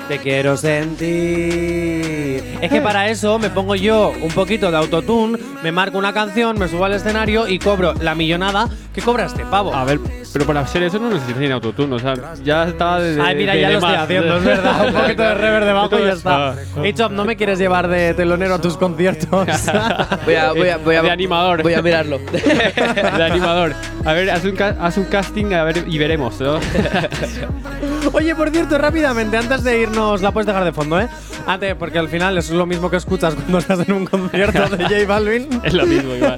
[0.08, 2.44] Te quiero sentir.
[2.62, 6.60] Es que para eso me pongo yo un poquito de autotune, me marco una canción,
[6.60, 9.74] me subo al escenario y cobro la millonada que cobra este pavo.
[9.74, 10.00] A ver,
[10.32, 13.54] pero para hacer eso no necesitas ni autotune, o sea, ya está de, Ay, mira,
[13.54, 14.88] de- ya lo estoy haciendo, es verdad.
[14.88, 16.50] Un poquito de reverb debajo y ya está.
[16.52, 19.30] H-Up, ¿no me quieres llevar de telonero a tus conciertos?
[20.26, 21.64] Voy a, voy a, voy a, De animador.
[21.64, 22.20] Voy a mirarlo.
[22.32, 23.74] de animador.
[24.06, 26.60] A ver, haz un, haz un casting a ver, y veremos, ¿no?
[28.14, 31.08] Oye, por cierto, rápidamente, antes de irnos, la puedes dejar de fondo, ¿eh?
[31.46, 34.76] Antes, porque al final eso es lo mismo que escuchas cuando estás en un concierto
[34.76, 35.48] de J Balvin.
[35.64, 36.38] es lo mismo igual.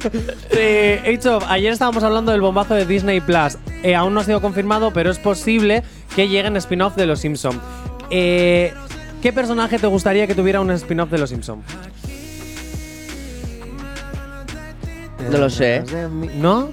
[0.52, 3.58] Eh, H-Up, ayer estábamos hablando del bombazo de Disney Plus.
[3.84, 5.84] Eh, aún no ha sido confirmado, pero es posible
[6.16, 7.60] que lleguen spin-off de Los Simpson.
[8.10, 8.74] Eh,
[9.22, 11.64] ¿Qué personaje te gustaría que tuviera un spin-off de Los Simpson?
[15.32, 16.08] No lo sé, ¿eh?
[16.38, 16.70] ¿No?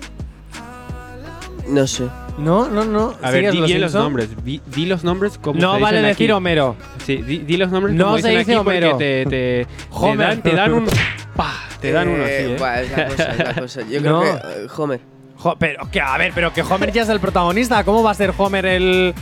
[1.68, 2.04] No sé.
[2.38, 3.14] No, no, no.
[3.22, 4.44] A ver, ¿Sigues di Los bien los nombres.
[4.44, 6.32] Di, di los nombres como No se vale dicen decir aquí.
[6.32, 6.76] Homero.
[7.06, 8.96] Sí, di, di los nombres No como se dicen dice aquí porque Homero.
[8.96, 10.18] te, te, te Homer.
[10.28, 10.86] dan, te dan un...
[11.36, 12.54] pa, te dan uno así, ¿eh?
[12.54, 12.60] es
[12.90, 13.80] la cosa, es la cosa.
[13.88, 14.20] Yo No.
[14.20, 14.64] creo que.
[14.64, 15.00] eh, Homer.
[15.36, 17.84] Jo- pero que a ver, pero que Homer ya es el protagonista.
[17.84, 19.14] ¿Cómo va a ser Homer el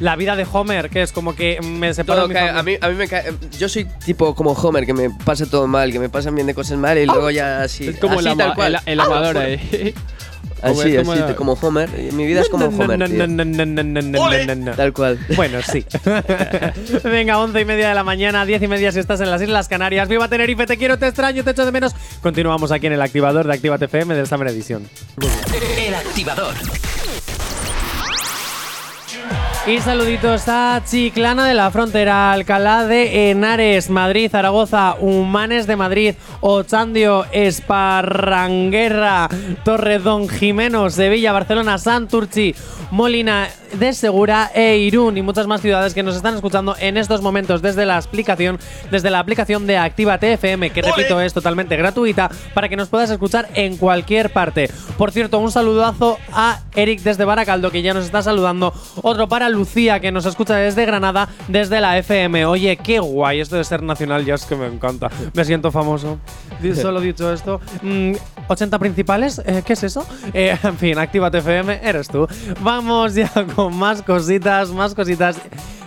[0.00, 0.90] la vida de Homer?
[0.90, 3.32] Que es como que me separo Todo mi cae- a, mí, a mí me cae.
[3.58, 6.54] Yo soy tipo como Homer, que me pasa todo mal, que me pasan bien de
[6.54, 7.88] cosas mal y luego ya así.
[7.88, 8.74] Es como así, el, tal ama- cual.
[8.86, 9.94] el, el amador ahí.
[10.68, 11.90] Como Así, es así, como- como Homer.
[11.98, 12.98] y Mi vida es como Homer.
[12.98, 13.26] no, tío.
[13.26, 14.72] no, no, no, no, no, no, no, no.
[14.72, 15.18] Tal cual.
[15.36, 15.84] Bueno, sí.
[17.04, 19.68] Venga, once y media de la mañana, diez y media si estás en las Islas
[19.68, 20.08] Canarias.
[20.08, 20.66] ¡Viva Tenerife!
[20.66, 21.94] Te quiero, te extraño, te echo de menos.
[22.22, 24.88] Continuamos aquí en el activador de Actívate FM del Summer Edition.
[25.78, 26.54] El activador.
[29.66, 36.14] Y saluditos a Chiclana de la Frontera, Alcalá de Henares, Madrid, Zaragoza, Humanes de Madrid,
[36.40, 39.28] Ochandio, Esparranguerra,
[39.64, 42.54] Torredón, Jimeno, Sevilla, Barcelona, Santurchi,
[42.90, 47.20] Molina de Segura e Irún y muchas más ciudades que nos están escuchando en estos
[47.20, 48.58] momentos desde la aplicación,
[48.90, 53.10] desde la aplicación de Actívate FM, que repito es totalmente gratuita para que nos puedas
[53.10, 54.70] escuchar en cualquier parte.
[54.96, 58.72] Por cierto, un saludazo a Eric desde Baracaldo que ya nos está saludando,
[59.02, 62.46] otro para Lucía que nos escucha desde Granada, desde la FM.
[62.46, 65.10] Oye, qué guay esto de ser nacional, ya es que me encanta.
[65.34, 66.18] Me siento famoso.
[66.74, 68.12] Solo dicho esto, mm,
[68.48, 70.06] 80 principales, eh, ¿qué es eso?
[70.32, 72.26] Eh, en fin, Actívate FM, eres tú.
[72.60, 75.38] Vamos ya con más cositas, más cositas.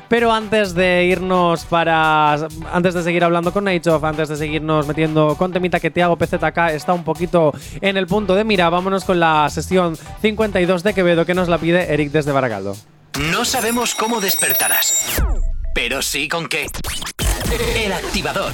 [0.10, 2.34] Pero antes de irnos para.
[2.74, 6.02] Antes de seguir hablando con Night Of, antes de seguirnos metiendo con temita que te
[6.02, 8.72] hago PZK, está un poquito en el punto de mira.
[8.72, 12.76] Vámonos con la sesión 52 de Quevedo que nos la pide Eric desde Baracaldo.
[13.32, 15.22] No sabemos cómo despertarás,
[15.76, 16.66] pero sí con qué.
[17.76, 18.54] El activador.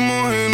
[0.00, 0.53] nos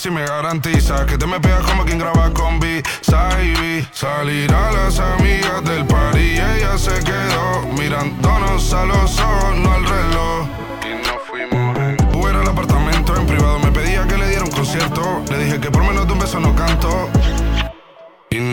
[0.00, 2.82] si me garantiza que te me pegas como quien graba con B.
[3.02, 3.86] Saibi.
[3.92, 9.72] Salir a las amigas del party y ella se quedó mirándonos a los ojos, no
[9.74, 10.48] al reloj.
[10.86, 13.58] Y nos fuimos en Uber al apartamento en privado.
[13.58, 15.22] Me pedía que le diera un concierto.
[15.28, 17.10] Le dije que por menos de un beso no canto.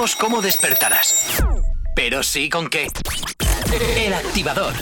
[0.00, 1.42] Cómo despertarás,
[1.94, 2.86] pero sí con qué.
[3.98, 4.72] El activador.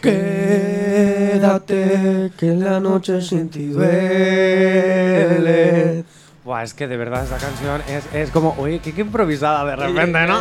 [0.00, 1.50] Quédate,
[2.38, 3.96] que la noche sin ti duele.
[6.46, 9.74] Buah, es que de verdad esta canción es, es como, uy, qué, qué improvisada de
[9.74, 10.38] repente, ¿no?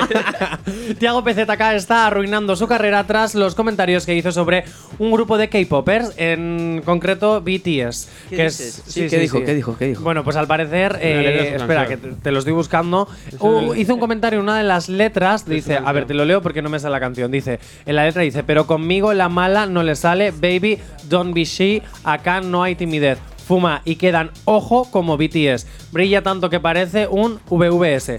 [1.00, 4.66] Tiago PZK está arruinando su carrera tras los comentarios que hizo sobre
[5.00, 8.08] un grupo de K-popers, en concreto BTS.
[8.30, 8.84] ¿Qué que dices?
[8.86, 9.44] es, Sí, ¿qué dijo?
[9.44, 9.76] ¿Qué dijo?
[9.80, 10.04] ¿Qué dijo?
[10.04, 13.08] Bueno, pues al parecer, eh, espera, que te, te lo estoy buscando.
[13.40, 16.44] Uh, hizo un comentario en una de las letras, dice, a ver, te lo leo
[16.44, 17.32] porque no me sale la canción.
[17.32, 20.78] Dice, en la letra dice, pero conmigo la mala no le sale, baby,
[21.10, 23.18] don't be she, acá no hay timidez.
[23.46, 25.68] Fuma y quedan ojo como BTS.
[25.92, 28.18] Brilla tanto que parece un VVS.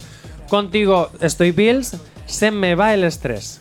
[0.48, 1.96] Contigo estoy pills,
[2.26, 3.58] se me va el estrés.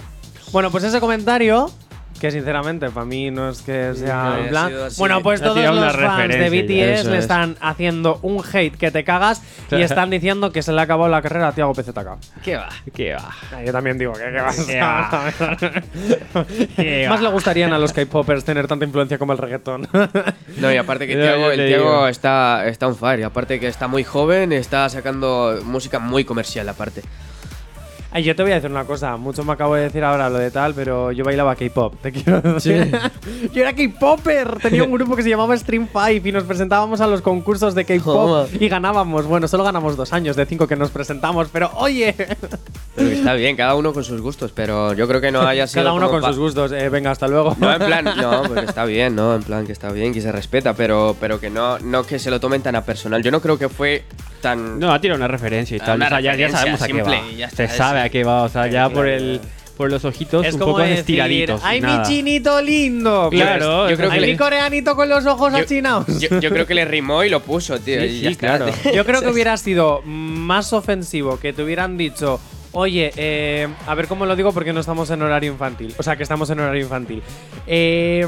[0.51, 1.71] Bueno, pues ese comentario,
[2.19, 4.71] que sinceramente para mí no es que sea en plan.
[4.97, 7.23] Bueno, pues todos los fans de BTS eso le es.
[7.23, 9.41] están haciendo un hate que te cagas
[9.71, 12.41] y están diciendo que se le ha acabado la carrera a Tiago PZK.
[12.43, 12.69] ¿Qué va?
[12.93, 13.29] ¿Qué va?
[13.53, 14.51] Ah, Yo también digo que qué va.
[14.65, 15.33] Qué va.
[16.75, 17.23] Qué Más va.
[17.23, 19.87] le gustarían a los K-popers tener tanta influencia como el reggaetón.
[20.57, 23.19] No, y aparte que Tiago, el Tiago está, está on fire.
[23.19, 27.01] Y aparte que está muy joven, está sacando música muy comercial, aparte.
[28.15, 30.37] Ay, yo te voy a decir una cosa, mucho me acabo de decir ahora lo
[30.37, 32.97] de tal, pero yo bailaba K-pop, te quiero decir.
[33.53, 37.07] yo era K-popper, tenía un grupo que se llamaba Stream 5 y nos presentábamos a
[37.07, 39.25] los concursos de K-pop y ganábamos.
[39.25, 42.15] Bueno, solo ganamos dos años de cinco que nos presentamos, pero oye,
[42.95, 45.83] Pero está bien, cada uno con sus gustos, pero yo creo que no haya sido.
[45.83, 46.71] cada uno con sus gustos.
[46.71, 47.53] Eh, venga, hasta luego.
[47.59, 49.35] No, en plan, no, porque está bien, ¿no?
[49.35, 52.31] En plan que está bien, que se respeta, pero, pero que no, no que se
[52.31, 53.21] lo tomen tan a personal.
[53.21, 54.05] Yo no creo que fue
[54.41, 54.79] tan.
[54.79, 55.97] No, ha tirado una referencia y Ah, tal.
[55.97, 57.17] una o sea, ya, sabemos a qué va.
[57.17, 58.04] y ya Se está, sabe sí.
[58.05, 58.43] A qué va.
[58.43, 59.39] O sea, ya por el
[59.77, 61.59] por los ojitos es un como poco decir, estiraditos.
[61.63, 63.27] ¡Ay, mi chinito lindo!
[63.29, 66.07] Claro, yo creo que ¡Ay, le- mi coreanito con los ojos yo, achinados!
[66.21, 67.99] yo- yo creo que le rimó y lo puso, tío.
[67.99, 68.71] Sí, y sí, ya está, claro.
[68.71, 68.93] tío.
[68.93, 72.39] Yo creo que hubiera sido más ofensivo que te hubieran dicho,
[72.71, 75.93] oye, eh, a ver cómo lo digo porque no estamos en horario infantil.
[75.97, 77.21] O sea, que estamos en horario infantil.
[77.67, 78.25] Eh,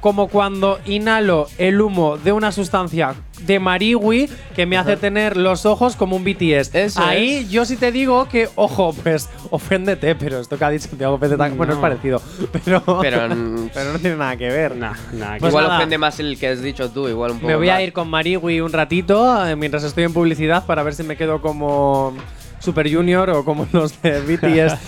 [0.00, 5.64] como cuando inhalo el humo de una sustancia de marihui que me hace tener los
[5.66, 6.74] ojos como un BTS.
[6.74, 10.88] Eso Ahí yo sí te digo que, ojo, pues oféndete, pero esto que ha dicho
[10.96, 11.80] Tiago Pérez bueno, es No.
[11.80, 12.22] parecido.
[12.64, 14.76] Pero, Pero, mm, pero no tiene nada que ver.
[14.76, 15.76] Nah, nah, Pues igual nada.
[15.78, 17.48] ofende más el que has dicho tú, igual un poco.
[17.48, 20.94] Me voy a ir con Mariwi un ratito eh, mientras estoy en publicidad para ver
[20.94, 22.14] si me quedo como
[22.60, 24.78] Super Junior o como los de BTS.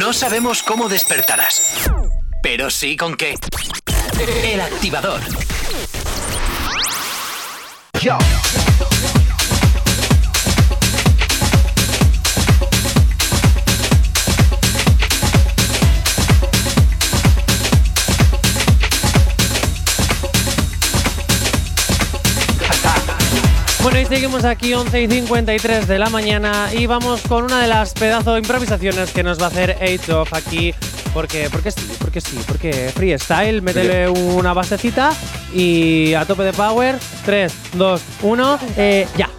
[0.00, 1.90] No sabemos cómo despertarás,
[2.42, 3.34] pero sí con qué.
[4.18, 5.20] El activador.
[23.82, 27.68] bueno, y seguimos aquí 11 y 53 de la mañana y vamos con una de
[27.68, 30.74] las pedazo de improvisaciones que nos va a hacer Age of aquí.
[31.16, 35.14] Porque, porque sí, porque sí, porque freestyle, métele una basecita
[35.50, 36.98] y a tope de power.
[37.24, 39.30] 3, 2, 1, eh, ya.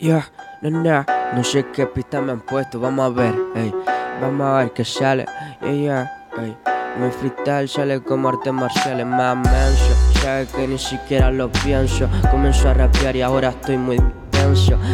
[0.00, 0.28] Ya,
[0.62, 3.72] no, no, no sé qué pista me han puesto, vamos a ver, ey,
[4.20, 5.26] vamos a ver qué sale,
[5.62, 6.56] ya, ya, ey.
[6.98, 12.70] Mi freestyle sale como artes marciales más menso, sabe que ni siquiera lo pienso, comenzó
[12.70, 14.00] a rapear y ahora estoy muy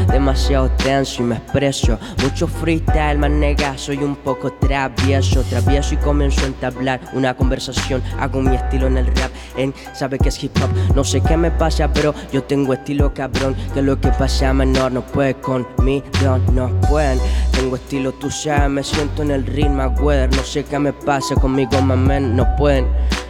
[0.09, 5.97] demasiado tenso y me expreso, mucho freestyle, más nega, soy un poco travieso, travieso y
[5.99, 10.43] comienzo a entablar una conversación, hago mi estilo en el rap, en sabe que es
[10.43, 14.09] hip hop, no sé qué me pasa, pero yo tengo estilo cabrón, que lo que
[14.09, 17.19] pasa menor no puede conmigo, no pueden,
[17.53, 21.35] tengo estilo, tú sabes, me siento en el ritmo, weather, no sé qué me pasa
[21.35, 22.87] conmigo, mamen, no pueden,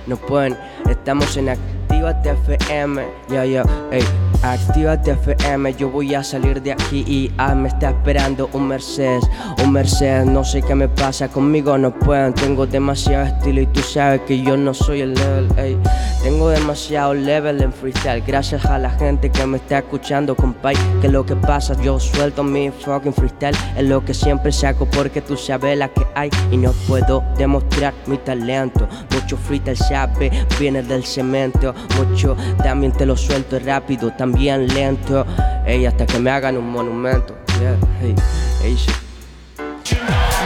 [0.06, 0.56] no pueden,
[0.88, 1.48] estamos en
[1.92, 4.02] Actívate FM, ya, ya, ey,
[4.42, 9.22] Actívate FM, yo voy a salir de aquí y ah, me está esperando un Mercedes,
[9.62, 13.82] un Mercedes, no sé qué me pasa, conmigo no pueden, tengo demasiado estilo y tú
[13.82, 15.76] sabes que yo no soy el level, ey.
[16.22, 21.08] Tengo demasiado level en freestyle, gracias a la gente que me está escuchando, compay, que
[21.08, 25.36] lo que pasa, yo suelto mi fucking freestyle, es lo que siempre saco porque tú
[25.36, 31.04] sabes la que hay y no puedo demostrar mi talento, mucho freestyle sabe, viene del
[31.04, 35.26] cemento, mucho también te lo suelto rápido, también lento,
[35.66, 37.34] ey, hasta que me hagan un monumento.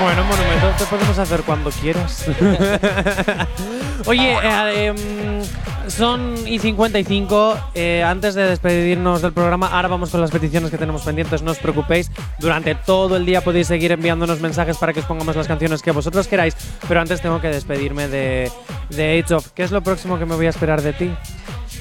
[0.03, 2.27] Bueno, monumento te podemos hacer cuando quieras.
[4.07, 5.43] Oye, eh, em,
[5.89, 7.71] son y 55.
[7.75, 11.43] eh, antes de despedirnos del programa, ahora vamos con las peticiones que tenemos pendientes.
[11.43, 12.11] No os preocupéis.
[12.39, 15.93] Durante todo el día podéis seguir enviándonos mensajes para que os pongamos las canciones que
[15.93, 16.57] vosotros queráis.
[16.87, 18.51] Pero antes tengo que despedirme de,
[18.91, 19.49] de Age of.
[19.53, 21.11] ¿Qué es lo próximo que me voy a esperar de ti?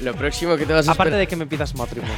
[0.02, 2.16] Lo próximo que te vas a Aparte de que me pidas matrimonio.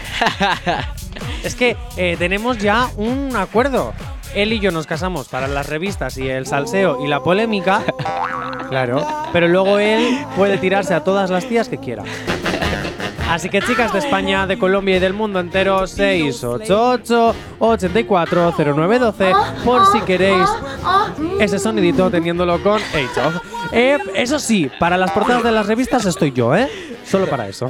[1.43, 3.93] es que eh, tenemos ya un acuerdo.
[4.35, 7.83] Él y yo nos casamos para las revistas y el salseo y la polémica.
[8.69, 9.05] Claro.
[9.31, 12.03] Pero luego él puede tirarse a todas las tías que quiera.
[13.29, 19.33] Así que chicas de España, de Colombia y del mundo entero, 688 84 0912
[19.65, 20.47] por si queréis
[21.39, 23.35] ese sonidito teniéndolo con Age of.
[23.71, 26.69] Eh, eso sí, para las portadas de las revistas estoy yo, ¿eh?
[27.05, 27.69] Solo para eso.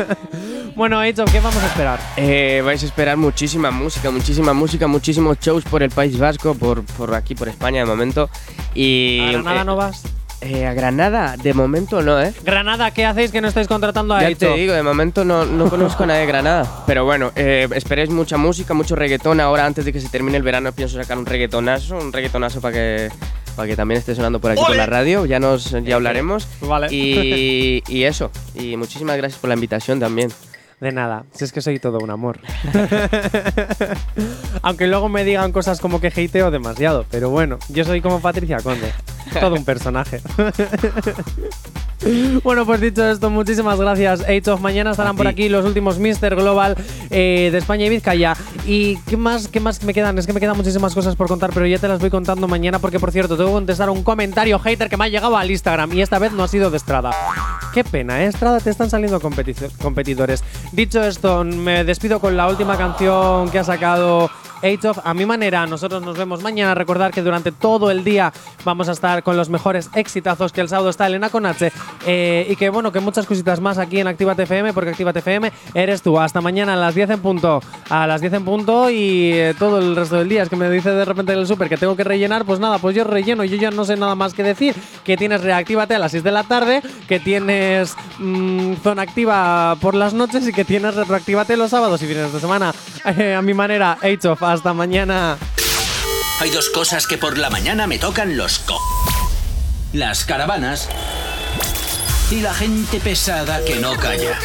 [0.74, 2.00] bueno, Age of, ¿qué vamos a esperar?
[2.16, 6.84] Eh, vais a esperar muchísima música, muchísima música, muchísimos shows por el País Vasco, por,
[6.84, 8.30] por aquí, por España de momento.
[8.74, 10.19] Y, ¿A Granada eh, no vas?
[10.40, 12.32] Eh, a Granada, de momento no, ¿eh?
[12.42, 15.68] Granada, ¿qué hacéis que no estáis contratando a Ya te digo, de momento no, no
[15.68, 16.84] conozco a nadie de Granada.
[16.86, 19.40] Pero bueno, eh, esperéis mucha música, mucho reggaetón.
[19.40, 22.72] Ahora, antes de que se termine el verano, pienso sacar un reggaetonazo, un reggaetonazo para
[22.74, 23.08] que,
[23.54, 25.26] para que también esté sonando por aquí por la radio.
[25.26, 26.48] Ya nos ya hablaremos.
[26.62, 26.88] Vale.
[26.90, 28.30] Y, y eso.
[28.54, 30.30] Y muchísimas gracias por la invitación también.
[30.80, 32.40] De nada, si es que soy todo un amor.
[34.62, 38.60] Aunque luego me digan cosas como que hateo demasiado, pero bueno, yo soy como Patricia
[38.60, 38.90] Conde,
[39.38, 40.22] todo un personaje.
[42.42, 44.60] bueno, pues dicho esto, muchísimas gracias, Age of.
[44.60, 46.34] Mañana estarán por aquí los últimos Mr.
[46.34, 46.76] Global
[47.10, 48.34] eh, de España y Vizcaya.
[48.64, 50.16] ¿Y qué más, qué más me quedan?
[50.18, 52.78] Es que me quedan muchísimas cosas por contar, pero ya te las voy contando mañana
[52.78, 55.92] porque, por cierto, tengo que contestar un comentario hater que me ha llegado al Instagram
[55.92, 57.10] y esta vez no ha sido de Estrada.
[57.74, 58.26] Qué pena, ¿eh?
[58.26, 60.42] Estrada, te están saliendo competidores.
[60.72, 64.30] Dicho esto, me despido con la última canción que ha sacado
[64.62, 64.98] Age of.
[65.04, 66.74] A mi manera, nosotros nos vemos mañana.
[66.74, 68.32] Recordar que durante todo el día
[68.64, 71.72] vamos a estar con los mejores exitazos, que el sábado está Elena con H.
[72.06, 75.52] eh, y que bueno, que muchas cositas más aquí en Actívate FM, porque Actívate FM
[75.74, 76.18] eres tú.
[76.18, 77.60] Hasta mañana a las 10 en punto.
[77.88, 80.42] A las 10 en punto y eh, todo el resto del día.
[80.42, 82.44] Es que me dice de repente en el súper que tengo que rellenar.
[82.44, 83.44] Pues nada, pues yo relleno.
[83.44, 84.74] Yo ya no sé nada más que decir.
[85.04, 89.94] Que tienes Reactívate a las 6 de la tarde, que tienes mm, Zona Activa por
[89.94, 92.72] las noches y que tienes Retroactívate los sábados y fines de semana.
[93.36, 94.42] A mi manera, Age of.
[94.50, 95.38] Hasta mañana.
[96.40, 98.80] Hay dos cosas que por la mañana me tocan los co.
[99.92, 100.88] Las caravanas
[102.32, 104.40] y la gente pesada que no calla.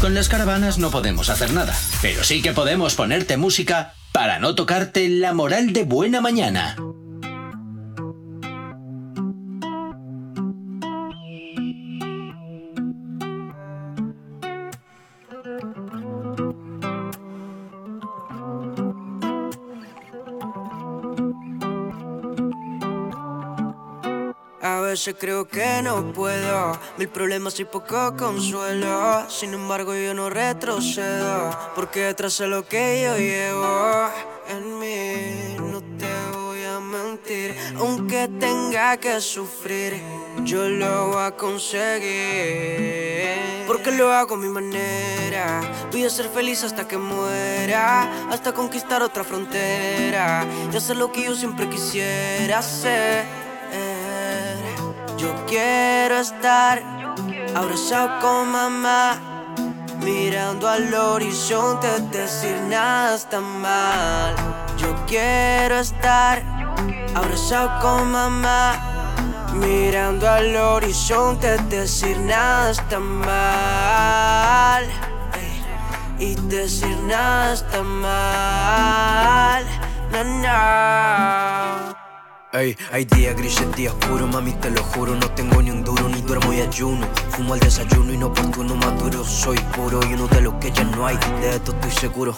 [0.00, 4.54] Con las caravanas no podemos hacer nada, pero sí que podemos ponerte música para no
[4.54, 6.76] tocarte la moral de buena mañana.
[24.98, 29.30] Veces creo que no puedo, mil problemas y poco consuelo.
[29.30, 34.08] Sin embargo, yo no retrocedo, porque de lo que yo llevo
[34.48, 35.56] en mí.
[35.60, 40.02] No te voy a mentir, aunque tenga que sufrir,
[40.42, 42.08] yo lo voy a conseguir.
[43.68, 45.60] Porque lo hago a mi manera,
[45.92, 51.22] voy a ser feliz hasta que muera, hasta conquistar otra frontera y hacer lo que
[51.22, 53.47] yo siempre quisiera hacer.
[55.18, 56.80] Yo quiero estar
[57.56, 59.18] abrazado con mamá,
[60.00, 64.36] mirando al horizonte, decir nada está mal.
[64.76, 66.40] Yo quiero estar
[67.16, 68.76] abrazado con mamá,
[69.54, 74.84] mirando al horizonte, decir nada está mal.
[75.34, 75.64] Ey,
[76.30, 79.64] Y decir nada está mal.
[80.12, 82.07] No, no.
[82.58, 85.14] Hay días grises, días puros, mami, te lo juro.
[85.14, 87.06] No tengo ni un duro, ni duermo y ayuno.
[87.30, 89.24] Fumo al desayuno inoportuno, maduro.
[89.24, 91.16] Soy puro y uno de los que ya no hay.
[91.40, 92.36] De esto estoy seguro.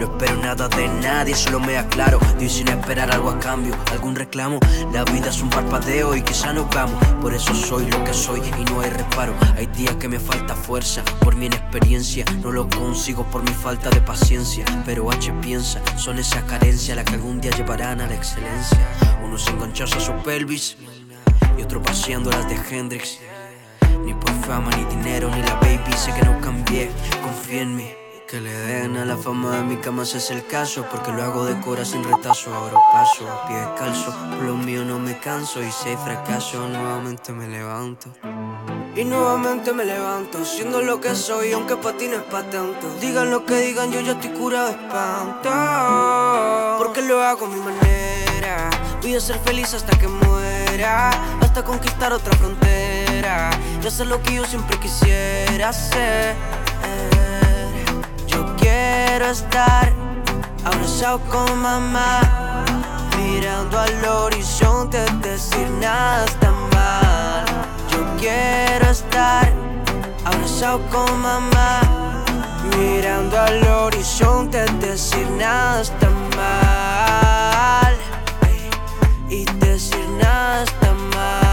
[0.00, 2.18] No espero nada de nadie, solo me aclaro.
[2.38, 4.58] Doy sin esperar algo a cambio, algún reclamo.
[4.90, 7.04] La vida es un parpadeo y quizá nos vamos.
[7.20, 9.34] Por eso soy lo que soy y no hay reparo.
[9.54, 12.24] Hay días que me falta fuerza por mi inexperiencia.
[12.42, 14.64] No lo consigo por mi falta de paciencia.
[14.86, 18.78] Pero H piensa, son esa carencia la que algún día llevarán a la excelencia.
[19.22, 20.76] Unos enganchados a su pelvis
[21.58, 23.18] y otro paseando las de Hendrix.
[24.04, 26.90] Ni por fama, ni dinero, ni la baby, sé que no cambié.
[27.22, 27.90] Confía en mí.
[28.28, 31.22] Que le den a la fama de mi cama si es el caso Porque lo
[31.22, 35.18] hago de cora sin retazo Ahora paso a pie descalzo Por lo mío no me
[35.18, 38.12] canso Y si hay fracaso nuevamente me levanto
[38.96, 42.88] y nuevamente me levanto, siendo lo que soy, aunque para ti no es pa' tanto.
[43.00, 45.50] Digan lo que digan, yo ya estoy curado de espanto.
[46.78, 47.97] Porque lo hago a mi manera.
[49.00, 53.50] Voy a ser feliz hasta que muera, hasta conquistar otra frontera.
[53.82, 56.34] Y hacer lo que yo siempre quisiera hacer.
[58.26, 59.92] Yo quiero estar
[60.64, 62.64] abrazado con mamá,
[63.16, 67.44] mirando al horizonte, decir nada está mal.
[67.90, 69.52] Yo quiero estar
[70.24, 71.80] abrazado con mamá,
[72.76, 77.87] mirando al horizonte, decir nada está mal.
[79.30, 81.47] Y decir nada está mal.